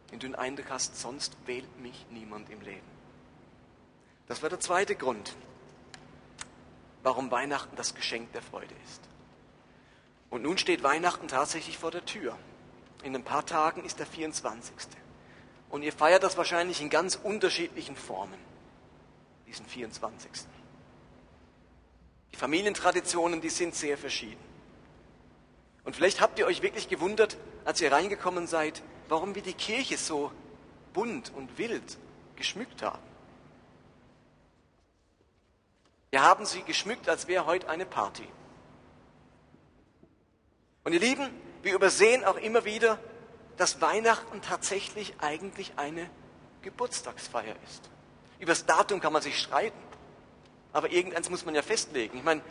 wenn 0.09 0.19
du 0.19 0.27
den 0.27 0.35
Eindruck 0.35 0.69
hast, 0.69 0.99
sonst 0.99 1.37
wählt 1.45 1.79
mich 1.79 2.05
niemand 2.09 2.49
im 2.49 2.61
Leben. 2.61 2.93
Das 4.27 4.41
war 4.41 4.49
der 4.49 4.59
zweite 4.59 4.95
Grund, 4.95 5.35
warum 7.03 7.29
Weihnachten 7.29 7.75
das 7.75 7.93
Geschenk 7.93 8.31
der 8.31 8.41
Freude 8.41 8.73
ist. 8.85 9.01
Und 10.29 10.41
nun 10.41 10.57
steht 10.57 10.81
Weihnachten 10.81 11.27
tatsächlich 11.27 11.77
vor 11.77 11.91
der 11.91 12.05
Tür. 12.05 12.37
In 13.03 13.13
ein 13.15 13.23
paar 13.23 13.45
Tagen 13.45 13.83
ist 13.85 13.99
der 13.99 14.07
24. 14.07 14.73
Und 15.69 15.83
ihr 15.83 15.93
feiert 15.93 16.23
das 16.23 16.37
wahrscheinlich 16.37 16.81
in 16.81 16.89
ganz 16.89 17.15
unterschiedlichen 17.21 17.95
Formen, 17.95 18.39
diesen 19.45 19.65
24. 19.65 20.29
Die 22.31 22.37
Familientraditionen, 22.37 23.41
die 23.41 23.49
sind 23.49 23.75
sehr 23.75 23.97
verschieden. 23.97 24.43
Und 25.83 25.95
vielleicht 25.95 26.21
habt 26.21 26.39
ihr 26.39 26.47
euch 26.47 26.61
wirklich 26.61 26.87
gewundert, 26.87 27.37
als 27.65 27.81
ihr 27.81 27.91
reingekommen 27.91 28.47
seid, 28.47 28.81
warum 29.09 29.35
wir 29.35 29.41
die 29.41 29.53
Kirche 29.53 29.97
so 29.97 30.31
bunt 30.93 31.31
und 31.35 31.57
wild 31.57 31.97
geschmückt 32.35 32.81
haben. 32.81 33.12
Wir 36.13 36.21
haben 36.21 36.45
sie 36.45 36.61
geschmückt, 36.61 37.09
als 37.09 37.27
wäre 37.27 37.47
heute 37.47 37.67
eine 37.67 37.87
Party. 37.87 38.27
Und 40.83 40.93
ihr 40.93 40.99
Lieben, 40.99 41.27
wir 41.63 41.73
übersehen 41.73 42.23
auch 42.23 42.35
immer 42.35 42.65
wieder, 42.65 42.99
dass 43.57 43.81
Weihnachten 43.81 44.39
tatsächlich 44.43 45.15
eigentlich 45.17 45.73
eine 45.75 46.07
Geburtstagsfeier 46.61 47.55
ist. 47.65 47.89
Über 48.37 48.51
das 48.51 48.67
Datum 48.67 48.99
kann 48.99 49.11
man 49.11 49.23
sich 49.23 49.39
streiten, 49.39 49.75
aber 50.71 50.91
irgendeins 50.91 51.31
muss 51.31 51.45
man 51.45 51.55
ja 51.55 51.63
festlegen. 51.63 52.15
Ich 52.19 52.23
meine, 52.23 52.43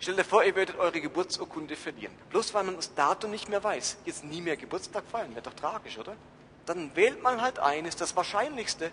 stell 0.00 0.16
dir 0.16 0.24
vor, 0.24 0.42
ihr 0.42 0.56
würdet 0.56 0.76
eure 0.76 1.00
Geburtsurkunde 1.00 1.76
verlieren. 1.76 2.12
Bloß 2.30 2.52
weil 2.52 2.64
man 2.64 2.74
das 2.74 2.94
Datum 2.94 3.30
nicht 3.30 3.48
mehr 3.48 3.62
weiß, 3.62 3.98
jetzt 4.06 4.24
nie 4.24 4.40
mehr 4.40 4.56
Geburtstag 4.56 5.04
feiern, 5.08 5.36
wäre 5.36 5.42
doch 5.42 5.54
tragisch, 5.54 5.98
oder? 5.98 6.16
Dann 6.66 6.96
wählt 6.96 7.22
man 7.22 7.42
halt 7.42 7.60
ein, 7.60 7.84
ist 7.84 8.00
das 8.00 8.16
Wahrscheinlichste. 8.16 8.90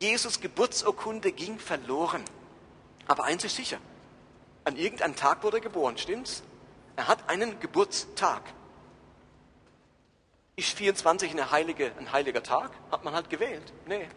Jesus 0.00 0.40
Geburtsurkunde 0.40 1.32
ging 1.32 1.58
verloren. 1.58 2.24
Aber 3.06 3.24
eins 3.24 3.44
ist 3.44 3.56
sicher, 3.56 3.78
an 4.64 4.76
irgendeinem 4.76 5.16
Tag 5.16 5.42
wurde 5.42 5.58
er 5.58 5.62
geboren, 5.62 5.98
stimmt's? 5.98 6.42
Er 6.96 7.08
hat 7.08 7.28
einen 7.28 7.58
Geburtstag. 7.60 8.42
Ist 10.56 10.76
24 10.76 11.30
eine 11.30 11.50
heilige, 11.50 11.92
ein 11.98 12.12
heiliger 12.12 12.42
Tag? 12.42 12.72
Hat 12.90 13.04
man 13.04 13.14
halt 13.14 13.30
gewählt. 13.30 13.72
Nee. 13.86 14.08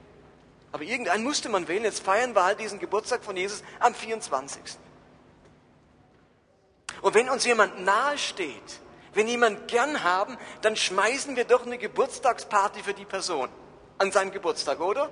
Aber 0.72 0.84
irgendeinen 0.84 1.24
musste 1.24 1.50
man 1.50 1.68
wählen. 1.68 1.84
Jetzt 1.84 2.04
feiern 2.04 2.34
wir 2.34 2.44
halt 2.44 2.60
diesen 2.60 2.80
Geburtstag 2.80 3.24
von 3.24 3.38
Jesus 3.38 3.64
am 3.80 3.94
24. 3.94 4.62
Und 7.02 7.14
wenn 7.14 7.30
uns 7.30 7.46
jemand 7.46 7.82
nahe 7.84 8.18
steht, 8.18 8.80
wenn 9.14 9.28
jemand 9.28 9.68
gern 9.68 10.04
haben, 10.04 10.38
dann 10.62 10.76
schmeißen 10.76 11.36
wir 11.36 11.46
doch 11.46 11.66
eine 11.66 11.78
Geburtstagsparty 11.78 12.84
für 12.84 12.94
die 12.94 13.06
Person 13.06 13.50
an 13.98 14.12
seinem 14.12 14.32
Geburtstag, 14.32 14.80
oder? 14.80 15.12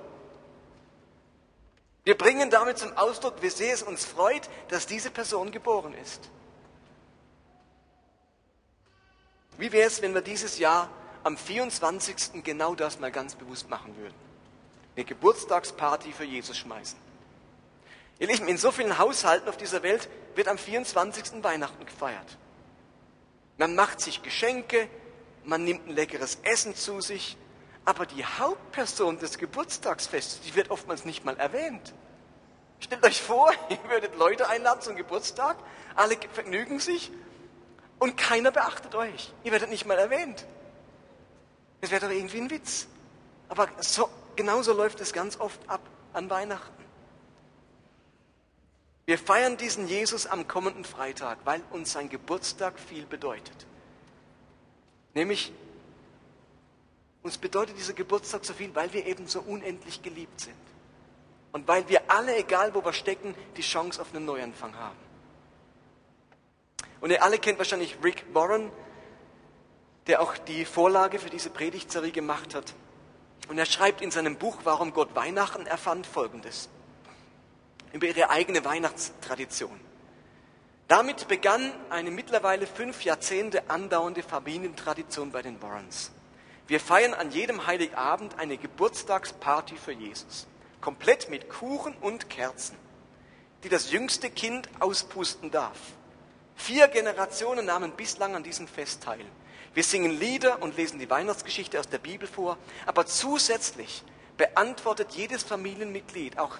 Wir 2.04 2.16
bringen 2.16 2.50
damit 2.50 2.78
zum 2.78 2.96
Ausdruck, 2.96 3.42
wie 3.42 3.50
sehr 3.50 3.74
es 3.74 3.82
uns 3.82 4.04
freut, 4.04 4.48
dass 4.68 4.86
diese 4.86 5.10
Person 5.10 5.52
geboren 5.52 5.94
ist. 5.94 6.30
Wie 9.58 9.70
wäre 9.72 9.86
es, 9.86 10.00
wenn 10.00 10.14
wir 10.14 10.22
dieses 10.22 10.58
Jahr 10.58 10.88
am 11.22 11.36
24. 11.36 12.42
genau 12.42 12.74
das 12.74 12.98
mal 12.98 13.12
ganz 13.12 13.34
bewusst 13.34 13.68
machen 13.68 13.94
würden? 13.98 14.14
Eine 14.96 15.04
Geburtstagsparty 15.04 16.12
für 16.12 16.24
Jesus 16.24 16.56
schmeißen. 16.56 16.98
Ihr 18.18 18.26
Lieben, 18.26 18.48
in 18.48 18.56
so 18.56 18.70
vielen 18.70 18.98
Haushalten 18.98 19.48
auf 19.48 19.56
dieser 19.56 19.82
Welt 19.82 20.08
wird 20.34 20.48
am 20.48 20.58
24. 20.58 21.42
Weihnachten 21.42 21.84
gefeiert. 21.84 22.38
Man 23.58 23.74
macht 23.74 24.00
sich 24.00 24.22
Geschenke, 24.22 24.88
man 25.44 25.64
nimmt 25.64 25.86
ein 25.86 25.94
leckeres 25.94 26.38
Essen 26.42 26.74
zu 26.74 27.00
sich, 27.02 27.36
aber 27.84 28.06
die 28.06 28.24
Hauptperson 28.24 29.18
des 29.18 29.38
Geburtstagsfestes, 29.38 30.42
die 30.42 30.54
wird 30.54 30.70
oftmals 30.70 31.04
nicht 31.04 31.24
mal 31.24 31.36
erwähnt. 31.36 31.94
Stellt 32.80 33.04
euch 33.04 33.20
vor, 33.20 33.52
ihr 33.68 33.90
würdet 33.90 34.16
Leute 34.16 34.48
einladen 34.48 34.80
zum 34.80 34.96
Geburtstag, 34.96 35.56
alle 35.94 36.16
vergnügen 36.32 36.80
sich 36.80 37.10
und 37.98 38.16
keiner 38.16 38.50
beachtet 38.50 38.94
euch. 38.94 39.32
Ihr 39.44 39.52
werdet 39.52 39.70
nicht 39.70 39.86
mal 39.86 39.98
erwähnt. 39.98 40.46
Das 41.80 41.90
wäre 41.90 42.06
doch 42.06 42.12
irgendwie 42.12 42.38
ein 42.38 42.50
Witz. 42.50 42.86
Aber 43.48 43.68
so, 43.80 44.08
genauso 44.36 44.72
läuft 44.72 45.00
es 45.00 45.12
ganz 45.12 45.38
oft 45.38 45.60
ab 45.68 45.80
an 46.12 46.28
Weihnachten. 46.30 46.80
Wir 49.06 49.18
feiern 49.18 49.56
diesen 49.56 49.88
Jesus 49.88 50.26
am 50.26 50.46
kommenden 50.46 50.84
Freitag, 50.84 51.38
weil 51.44 51.62
uns 51.70 51.92
sein 51.92 52.08
Geburtstag 52.08 52.78
viel 52.78 53.06
bedeutet. 53.06 53.66
Nämlich, 55.14 55.52
Uns 57.22 57.36
bedeutet 57.36 57.76
dieser 57.76 57.92
Geburtstag 57.92 58.44
so 58.44 58.54
viel, 58.54 58.74
weil 58.74 58.92
wir 58.92 59.06
eben 59.06 59.26
so 59.26 59.40
unendlich 59.40 60.02
geliebt 60.02 60.40
sind. 60.40 60.56
Und 61.52 61.68
weil 61.68 61.88
wir 61.88 62.10
alle, 62.10 62.36
egal 62.36 62.74
wo 62.74 62.84
wir 62.84 62.92
stecken, 62.92 63.34
die 63.56 63.62
Chance 63.62 64.00
auf 64.00 64.14
einen 64.14 64.24
Neuanfang 64.24 64.74
haben. 64.76 64.96
Und 67.00 67.10
ihr 67.10 67.22
alle 67.22 67.38
kennt 67.38 67.58
wahrscheinlich 67.58 67.96
Rick 68.02 68.24
Warren, 68.32 68.70
der 70.06 70.22
auch 70.22 70.36
die 70.38 70.64
Vorlage 70.64 71.18
für 71.18 71.30
diese 71.30 71.50
Predigtserie 71.50 72.12
gemacht 72.12 72.54
hat. 72.54 72.74
Und 73.48 73.58
er 73.58 73.66
schreibt 73.66 74.00
in 74.00 74.10
seinem 74.10 74.36
Buch, 74.36 74.58
warum 74.64 74.92
Gott 74.92 75.14
Weihnachten 75.14 75.66
erfand, 75.66 76.06
folgendes. 76.06 76.68
Über 77.92 78.06
ihre 78.06 78.30
eigene 78.30 78.64
Weihnachtstradition. 78.64 79.78
Damit 80.88 81.28
begann 81.28 81.72
eine 81.88 82.10
mittlerweile 82.10 82.66
fünf 82.66 83.04
Jahrzehnte 83.04 83.68
andauernde 83.68 84.22
Familientradition 84.22 85.32
bei 85.32 85.42
den 85.42 85.60
Warrens. 85.60 86.12
Wir 86.70 86.78
feiern 86.78 87.14
an 87.14 87.32
jedem 87.32 87.66
Heiligabend 87.66 88.38
eine 88.38 88.56
Geburtstagsparty 88.56 89.74
für 89.74 89.90
Jesus. 89.90 90.46
Komplett 90.80 91.28
mit 91.28 91.50
Kuchen 91.50 91.96
und 92.00 92.30
Kerzen, 92.30 92.76
die 93.64 93.68
das 93.68 93.90
jüngste 93.90 94.30
Kind 94.30 94.68
auspusten 94.78 95.50
darf. 95.50 95.76
Vier 96.54 96.86
Generationen 96.86 97.66
nahmen 97.66 97.90
bislang 97.96 98.36
an 98.36 98.44
diesem 98.44 98.68
Fest 98.68 99.02
teil. 99.02 99.24
Wir 99.74 99.82
singen 99.82 100.12
Lieder 100.12 100.62
und 100.62 100.76
lesen 100.76 101.00
die 101.00 101.10
Weihnachtsgeschichte 101.10 101.80
aus 101.80 101.88
der 101.88 101.98
Bibel 101.98 102.28
vor, 102.28 102.56
aber 102.86 103.04
zusätzlich 103.04 104.04
beantwortet 104.36 105.10
jedes 105.10 105.42
Familienmitglied 105.42 106.38
auch 106.38 106.56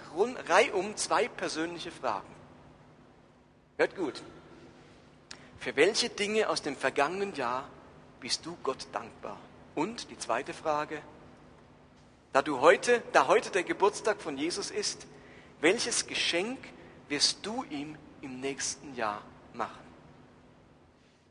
reihum 0.48 0.96
zwei 0.96 1.28
persönliche 1.28 1.92
Fragen. 1.92 2.34
Hört 3.76 3.94
gut. 3.94 4.24
Für 5.60 5.76
welche 5.76 6.08
Dinge 6.08 6.48
aus 6.48 6.62
dem 6.62 6.74
vergangenen 6.74 7.32
Jahr 7.36 7.68
bist 8.18 8.44
du 8.44 8.58
Gott 8.64 8.88
dankbar? 8.90 9.38
Und 9.74 10.10
die 10.10 10.18
zweite 10.18 10.52
Frage, 10.52 11.00
da 12.32 12.42
du 12.42 12.60
heute, 12.60 13.02
da 13.12 13.26
heute 13.26 13.50
der 13.50 13.62
Geburtstag 13.62 14.20
von 14.20 14.38
Jesus 14.38 14.70
ist, 14.70 15.06
welches 15.60 16.06
Geschenk 16.06 16.58
wirst 17.08 17.44
du 17.44 17.64
ihm 17.70 17.96
im 18.20 18.40
nächsten 18.40 18.94
Jahr 18.94 19.22
machen? 19.52 19.84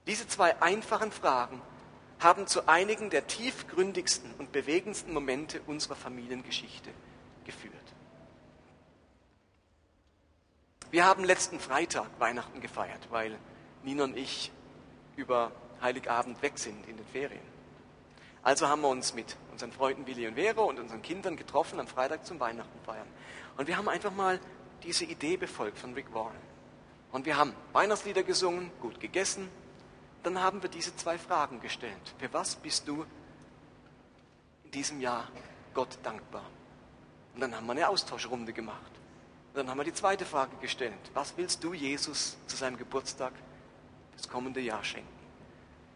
Diese 0.08 0.28
zwei 0.28 0.62
einfachen 0.62 1.12
Fragen 1.12 1.62
haben 2.20 2.48
zu 2.48 2.68
einigen 2.68 3.10
der 3.10 3.28
tiefgründigsten 3.28 4.34
und 4.38 4.52
bewegendsten 4.52 5.14
Momente 5.14 5.62
unserer 5.68 5.96
Familiengeschichte 5.96 6.90
geführt. 7.46 7.74
Wir 10.92 11.06
haben 11.06 11.24
letzten 11.24 11.60
Freitag 11.60 12.08
Weihnachten 12.20 12.62
gefeiert, 12.62 13.08
weil 13.10 13.38
Nina 13.84 14.04
und 14.04 14.18
ich 14.18 14.52
über 15.16 15.52
Heiligabend 15.82 16.42
weg 16.42 16.58
sind 16.58 16.88
in 16.88 16.98
den 16.98 17.06
Ferien. 17.06 17.59
Also 18.44 18.68
haben 18.68 18.82
wir 18.82 18.90
uns 18.90 19.14
mit 19.14 19.36
unseren 19.52 19.72
Freunden 19.72 20.08
Willi 20.08 20.28
und 20.28 20.36
Vero 20.36 20.66
und 20.66 20.80
unseren 20.80 21.02
Kindern 21.02 21.36
getroffen 21.36 21.80
am 21.80 21.88
Freitag 21.88 22.26
zum 22.26 22.40
Weihnachten 22.40 22.80
feiern. 22.86 23.08
Und 23.58 23.68
wir 23.68 23.78
haben 23.78 23.90
einfach 23.90 24.14
mal 24.14 24.40
diese 24.84 25.06
Idee 25.06 25.36
befolgt 25.36 25.78
von 25.78 25.94
Rick 25.94 26.14
Warren. 26.14 26.38
Und 27.12 27.26
wir 27.26 27.38
haben 27.38 27.54
Weihnachtslieder 27.74 28.24
gesungen, 28.24 28.72
gut 28.82 29.00
gegessen, 29.00 29.50
dann 30.24 30.42
haben 30.42 30.62
wir 30.62 30.70
diese 30.70 30.96
zwei 30.96 31.18
Fragen 31.18 31.60
gestellt. 31.60 32.16
Für 32.18 32.32
was 32.34 32.56
bist 32.56 32.88
du 32.88 33.06
in 34.64 34.72
diesem 34.72 35.02
Jahr 35.02 35.28
Gott 35.74 35.98
dankbar? 36.04 36.46
Und 37.34 37.42
dann 37.42 37.56
haben 37.56 37.66
wir 37.66 37.72
eine 37.72 37.90
Austauschrunde 37.90 38.54
gemacht. 38.54 38.92
Und 39.50 39.58
dann 39.58 39.70
haben 39.70 39.78
wir 39.78 39.84
die 39.84 39.94
zweite 39.94 40.26
Frage 40.26 40.56
gestellt. 40.58 40.94
Was 41.14 41.34
willst 41.36 41.64
du 41.64 41.74
Jesus 41.74 42.38
zu 42.48 42.56
seinem 42.56 42.78
Geburtstag 42.78 43.34
das 44.16 44.30
kommende 44.30 44.60
Jahr 44.60 44.84
schenken? 44.84 45.08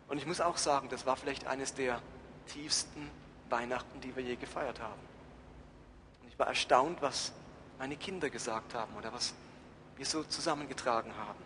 Und 0.08 0.17
ich 0.17 0.25
muss 0.25 0.41
auch 0.41 0.58
sagen, 0.58 0.89
das 0.89 1.06
war 1.06 1.15
vielleicht 1.15 1.47
eines 1.47 1.73
der 1.73 2.01
tiefsten 2.47 3.10
Weihnachten, 3.49 4.01
die 4.01 4.15
wir 4.15 4.23
je 4.23 4.36
gefeiert 4.36 4.79
haben. 4.82 5.01
Und 6.21 6.27
ich 6.29 6.38
war 6.39 6.47
erstaunt, 6.47 7.01
was 7.01 7.32
meine 7.79 7.95
Kinder 7.95 8.29
gesagt 8.29 8.73
haben 8.73 8.95
oder 8.95 9.13
was 9.13 9.34
wir 9.97 10.06
so 10.06 10.23
zusammengetragen 10.23 11.15
haben. 11.17 11.39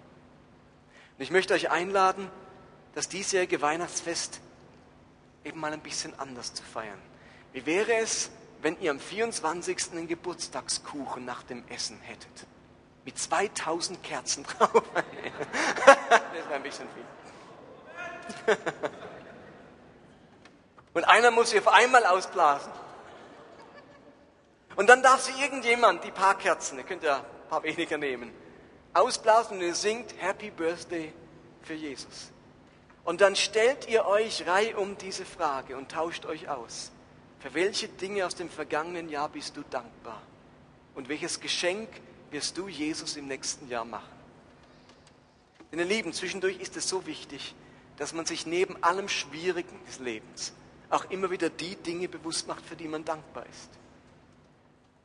Und 1.17 1.23
ich 1.23 1.31
möchte 1.31 1.53
euch 1.53 1.71
einladen, 1.71 2.29
das 2.93 3.09
diesjährige 3.09 3.61
Weihnachtsfest 3.61 4.39
eben 5.43 5.59
mal 5.59 5.73
ein 5.73 5.81
bisschen 5.81 6.17
anders 6.19 6.53
zu 6.53 6.63
feiern. 6.63 6.99
Wie 7.53 7.65
wäre 7.65 7.95
es, 7.95 8.29
wenn 8.61 8.79
ihr 8.79 8.91
am 8.91 8.99
24. 8.99 9.91
einen 9.91 10.07
Geburtstagskuchen 10.07 11.25
nach 11.25 11.43
dem 11.43 11.63
Essen 11.69 11.99
hättet? 12.01 12.47
Mit 13.05 13.17
2000 13.17 14.03
Kerzen 14.03 14.43
drauf. 14.43 14.71
das 15.85 15.97
wäre 16.33 16.53
ein 16.53 16.63
bisschen 16.63 16.87
viel. 16.89 18.57
Und 20.97 21.03
einer 21.03 21.29
muss 21.29 21.51
sie 21.51 21.59
auf 21.59 21.67
einmal 21.67 22.07
ausblasen. 22.07 22.71
Und 24.75 24.89
dann 24.89 25.03
darf 25.03 25.21
sie 25.21 25.39
irgendjemand 25.39 26.03
die 26.03 26.09
paar 26.09 26.35
Kerzen, 26.35 26.79
ihr 26.79 26.85
könnt 26.85 27.03
ja 27.03 27.17
ein 27.17 27.49
paar 27.51 27.61
weniger 27.61 27.99
nehmen, 27.99 28.33
ausblasen 28.95 29.57
und 29.57 29.63
ihr 29.63 29.75
singt 29.75 30.19
Happy 30.19 30.49
Birthday 30.49 31.13
für 31.61 31.75
Jesus. 31.75 32.31
Und 33.03 33.21
dann 33.21 33.35
stellt 33.35 33.87
ihr 33.87 34.07
euch 34.07 34.47
reihum 34.47 34.97
diese 34.97 35.23
Frage 35.23 35.77
und 35.77 35.91
tauscht 35.91 36.25
euch 36.25 36.49
aus. 36.49 36.91
Für 37.41 37.53
welche 37.53 37.89
Dinge 37.89 38.25
aus 38.25 38.33
dem 38.33 38.49
vergangenen 38.49 39.07
Jahr 39.07 39.29
bist 39.29 39.55
du 39.55 39.61
dankbar? 39.69 40.19
Und 40.95 41.09
welches 41.09 41.39
Geschenk 41.39 41.89
wirst 42.31 42.57
du 42.57 42.67
Jesus 42.67 43.17
im 43.17 43.27
nächsten 43.27 43.69
Jahr 43.69 43.85
machen? 43.85 44.17
Denn 45.71 45.77
ihr 45.77 45.85
Lieben, 45.85 46.11
zwischendurch 46.11 46.59
ist 46.59 46.75
es 46.75 46.89
so 46.89 47.05
wichtig, 47.05 47.53
dass 47.97 48.13
man 48.13 48.25
sich 48.25 48.47
neben 48.47 48.81
allem 48.83 49.07
Schwierigen 49.07 49.79
des 49.85 49.99
Lebens 49.99 50.53
auch 50.89 51.09
immer 51.09 51.29
wieder 51.31 51.49
die 51.49 51.75
Dinge 51.75 52.07
bewusst 52.07 52.47
macht, 52.47 52.65
für 52.65 52.75
die 52.75 52.87
man 52.87 53.03
dankbar 53.03 53.45
ist. 53.45 53.69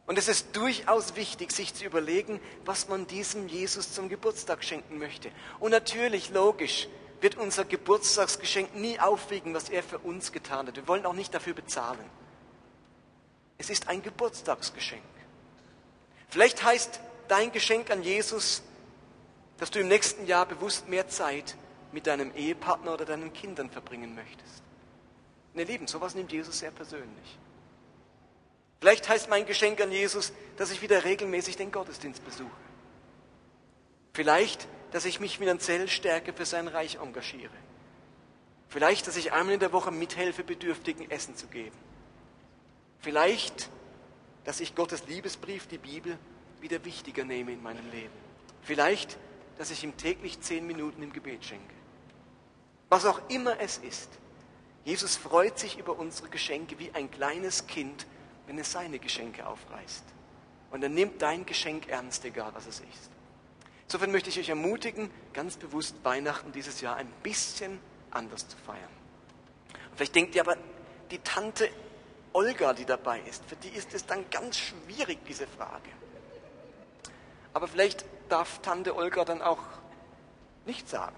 Und 0.07 0.19
es 0.19 0.29
ist 0.29 0.57
durchaus 0.57 1.17
wichtig, 1.17 1.53
sich 1.53 1.75
zu 1.75 1.85
überlegen, 1.85 2.41
was 2.65 2.89
man 2.89 3.07
diesem 3.07 3.49
Jesus 3.49 3.93
zum 3.93 4.09
Geburtstag 4.09 4.65
schenken 4.65 4.99
möchte. 4.99 5.31
Und 5.61 5.71
natürlich, 5.71 6.31
logisch, 6.31 6.89
wird 7.21 7.37
unser 7.37 7.65
Geburtstagsgeschenk 7.65 8.75
nie 8.75 8.99
aufwiegen, 8.99 9.55
was 9.55 9.69
er 9.69 9.83
für 9.83 9.99
uns 9.99 10.33
getan 10.33 10.67
hat. 10.67 10.77
Wir 10.77 10.89
wollen 10.89 11.07
auch 11.07 11.15
nicht 11.15 11.33
dafür 11.33 11.55
bezahlen. 11.55 12.05
Es 13.59 13.71
ist 13.71 13.89
ein 13.89 14.03
Geburtstagsgeschenk. 14.03 15.03
Vielleicht 16.29 16.65
heißt 16.65 17.01
dein 17.29 17.53
Geschenk 17.53 17.91
an 17.91 18.03
Jesus, 18.03 18.63
dass 19.59 19.71
du 19.71 19.79
im 19.79 19.89
nächsten 19.89 20.27
Jahr 20.27 20.47
bewusst 20.47 20.89
mehr 20.89 21.09
Zeit 21.09 21.55
mit 21.93 22.09
deinem 22.09 22.35
Ehepartner 22.35 22.95
oder 22.95 23.05
deinen 23.05 23.33
Kindern 23.33 23.71
verbringen 23.71 24.15
möchtest. 24.15 24.63
Ihr 25.61 25.67
Lieben, 25.67 25.87
sowas 25.87 26.15
nimmt 26.15 26.33
Jesus 26.33 26.59
sehr 26.59 26.71
persönlich. 26.71 27.39
Vielleicht 28.81 29.09
heißt 29.09 29.29
mein 29.29 29.47
Geschenk 29.47 29.81
an 29.81 29.93
Jesus, 29.93 30.33
dass 30.57 30.71
ich 30.71 30.83
wieder 30.83 31.05
regelmäßig 31.05 31.57
den 31.57 31.71
Gottesdienst 31.71 32.25
besuche. 32.25 32.51
Vielleicht 34.13 34.67
dass 34.93 35.07
ich 35.07 35.21
mich 35.21 35.39
finanziell 35.39 35.89
stärker 35.89 36.33
für 36.33 36.45
sein 36.45 36.69
Reich 36.69 36.97
engagiere. 36.97 37.51
Vielleicht, 38.69 39.07
dass 39.07 39.17
ich 39.17 39.33
einmal 39.33 39.55
in 39.55 39.61
der 39.61 39.73
Woche 39.73 39.91
mithelfe, 39.91 40.45
Bedürftigen 40.45 41.11
Essen 41.11 41.35
zu 41.35 41.47
geben. 41.47 41.77
Vielleicht, 43.01 43.71
dass 44.45 44.61
ich 44.61 44.75
Gottes 44.75 45.07
Liebesbrief, 45.09 45.67
die 45.67 45.79
Bibel, 45.79 46.19
wieder 46.61 46.85
wichtiger 46.85 47.25
nehme 47.25 47.53
in 47.53 47.63
meinem 47.63 47.91
Leben. 47.91 48.13
Vielleicht, 48.63 49.19
dass 49.59 49.71
ich 49.71 49.83
ihm 49.83 49.97
täglich 49.97 50.41
zehn 50.41 50.67
Minuten 50.67 51.03
im 51.03 51.13
Gebet 51.13 51.45
schenke. 51.45 51.75
Was 52.89 53.07
auch 53.07 53.21
immer 53.31 53.59
es 53.61 53.79
ist. 53.79 54.11
Jesus 54.85 55.17
freut 55.17 55.59
sich 55.59 55.79
über 55.79 55.99
unsere 55.99 56.29
Geschenke 56.29 56.79
wie 56.79 56.91
ein 56.93 57.11
kleines 57.11 57.67
Kind, 57.67 58.07
wenn 58.47 58.59
es 58.59 58.73
seine 58.73 58.99
Geschenke 58.99 59.47
aufreißt. 59.47 60.05
Und 60.71 60.83
er 60.83 60.89
nimmt 60.89 61.23
dein 61.23 61.47
Geschenk 61.47 61.89
ernst, 61.89 62.25
egal 62.25 62.51
was 62.55 62.67
es 62.67 62.81
ist. 62.81 63.11
Insofern 63.85 64.11
möchte 64.11 64.31
ich 64.31 64.39
euch 64.39 64.49
ermutigen, 64.49 65.11
ganz 65.33 65.57
bewusst 65.57 65.95
Weihnachten 66.03 66.51
dieses 66.51 66.81
Jahr 66.81 66.97
ein 66.97 67.11
bisschen 67.23 67.79
anders 68.11 68.49
zu 68.49 68.57
feiern. 68.57 68.91
Vielleicht 69.95 70.15
denkt 70.15 70.35
ihr 70.35 70.41
aber, 70.41 70.57
die 71.11 71.19
Tante 71.19 71.69
Olga, 72.33 72.73
die 72.73 72.87
dabei 72.87 73.21
ist, 73.21 73.45
für 73.45 73.57
die 73.57 73.69
ist 73.69 73.93
es 73.95 74.07
dann 74.07 74.25
ganz 74.31 74.57
schwierig, 74.57 75.19
diese 75.27 75.47
Frage. 75.47 75.91
Aber 77.53 77.69
vielleicht 77.69 78.07
darf 78.31 78.61
Tante 78.63 78.97
Olga 78.97 79.25
dann 79.25 79.43
auch 79.43 79.63
nichts 80.65 80.91
sagen. 80.91 81.17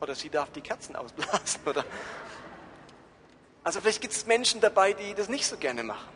Oder 0.00 0.14
sie 0.14 0.28
darf 0.28 0.50
die 0.52 0.60
Kerzen 0.60 0.94
ausblasen. 0.94 1.60
Oder 1.66 1.84
also 3.64 3.80
vielleicht 3.80 4.02
gibt 4.02 4.12
es 4.12 4.26
Menschen 4.26 4.60
dabei, 4.60 4.92
die 4.92 5.14
das 5.14 5.28
nicht 5.28 5.46
so 5.46 5.56
gerne 5.56 5.82
machen. 5.82 6.08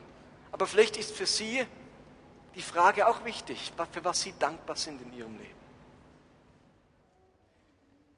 Aber 0.52 0.66
vielleicht 0.66 0.98
ist 0.98 1.16
für 1.16 1.26
sie 1.26 1.66
die 2.54 2.62
Frage 2.62 3.08
auch 3.08 3.24
wichtig, 3.24 3.72
für 3.92 4.04
was 4.04 4.20
sie 4.20 4.34
dankbar 4.38 4.76
sind 4.76 5.00
in 5.00 5.12
ihrem 5.14 5.37
Leben. 5.38 5.58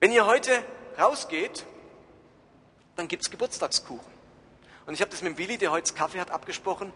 Wenn 0.01 0.13
ihr 0.13 0.27
heute 0.27 0.65
rausgeht, 0.99 1.65
dann 2.97 3.07
gibt 3.07 3.23
es 3.23 3.31
Geburtstagskuchen. 3.31 4.13
Und 4.87 4.95
ich 4.95 5.01
habe 5.01 5.11
das 5.11 5.23
mit 5.23 5.39
Willi, 5.39 5.59
der 5.59 5.71
heute 5.71 5.93
Kaffee 5.95 6.21
hat, 6.21 6.31
abgesprochen. 6.31 6.93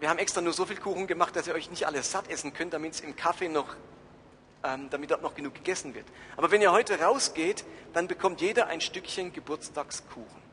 Wir 0.00 0.08
haben 0.08 0.18
extra 0.18 0.40
nur 0.40 0.52
so 0.52 0.66
viel 0.66 0.78
Kuchen 0.78 1.06
gemacht, 1.06 1.36
dass 1.36 1.46
ihr 1.46 1.54
euch 1.54 1.70
nicht 1.70 1.86
alles 1.86 2.10
satt 2.10 2.28
essen 2.28 2.54
könnt, 2.54 2.72
damit 2.72 2.94
es 2.94 3.00
im 3.00 3.14
Kaffee 3.14 3.48
noch, 3.48 3.76
ähm, 4.64 4.90
damit 4.90 5.10
dort 5.10 5.22
noch 5.22 5.34
genug 5.34 5.54
gegessen 5.54 5.94
wird. 5.94 6.06
Aber 6.36 6.50
wenn 6.50 6.62
ihr 6.62 6.72
heute 6.72 7.00
rausgeht, 7.00 7.64
dann 7.92 8.08
bekommt 8.08 8.40
jeder 8.40 8.66
ein 8.66 8.80
Stückchen 8.80 9.32
Geburtstagskuchen. 9.32 10.47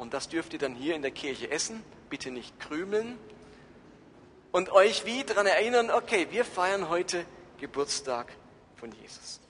Und 0.00 0.14
das 0.14 0.30
dürft 0.30 0.54
ihr 0.54 0.58
dann 0.58 0.74
hier 0.74 0.94
in 0.94 1.02
der 1.02 1.10
Kirche 1.10 1.50
essen. 1.50 1.84
Bitte 2.08 2.30
nicht 2.30 2.58
krümeln. 2.58 3.18
Und 4.50 4.70
euch 4.72 5.04
wie 5.04 5.24
daran 5.24 5.44
erinnern, 5.44 5.90
okay, 5.90 6.28
wir 6.30 6.46
feiern 6.46 6.88
heute 6.88 7.26
Geburtstag 7.58 8.32
von 8.76 8.90
Jesus. 8.92 9.40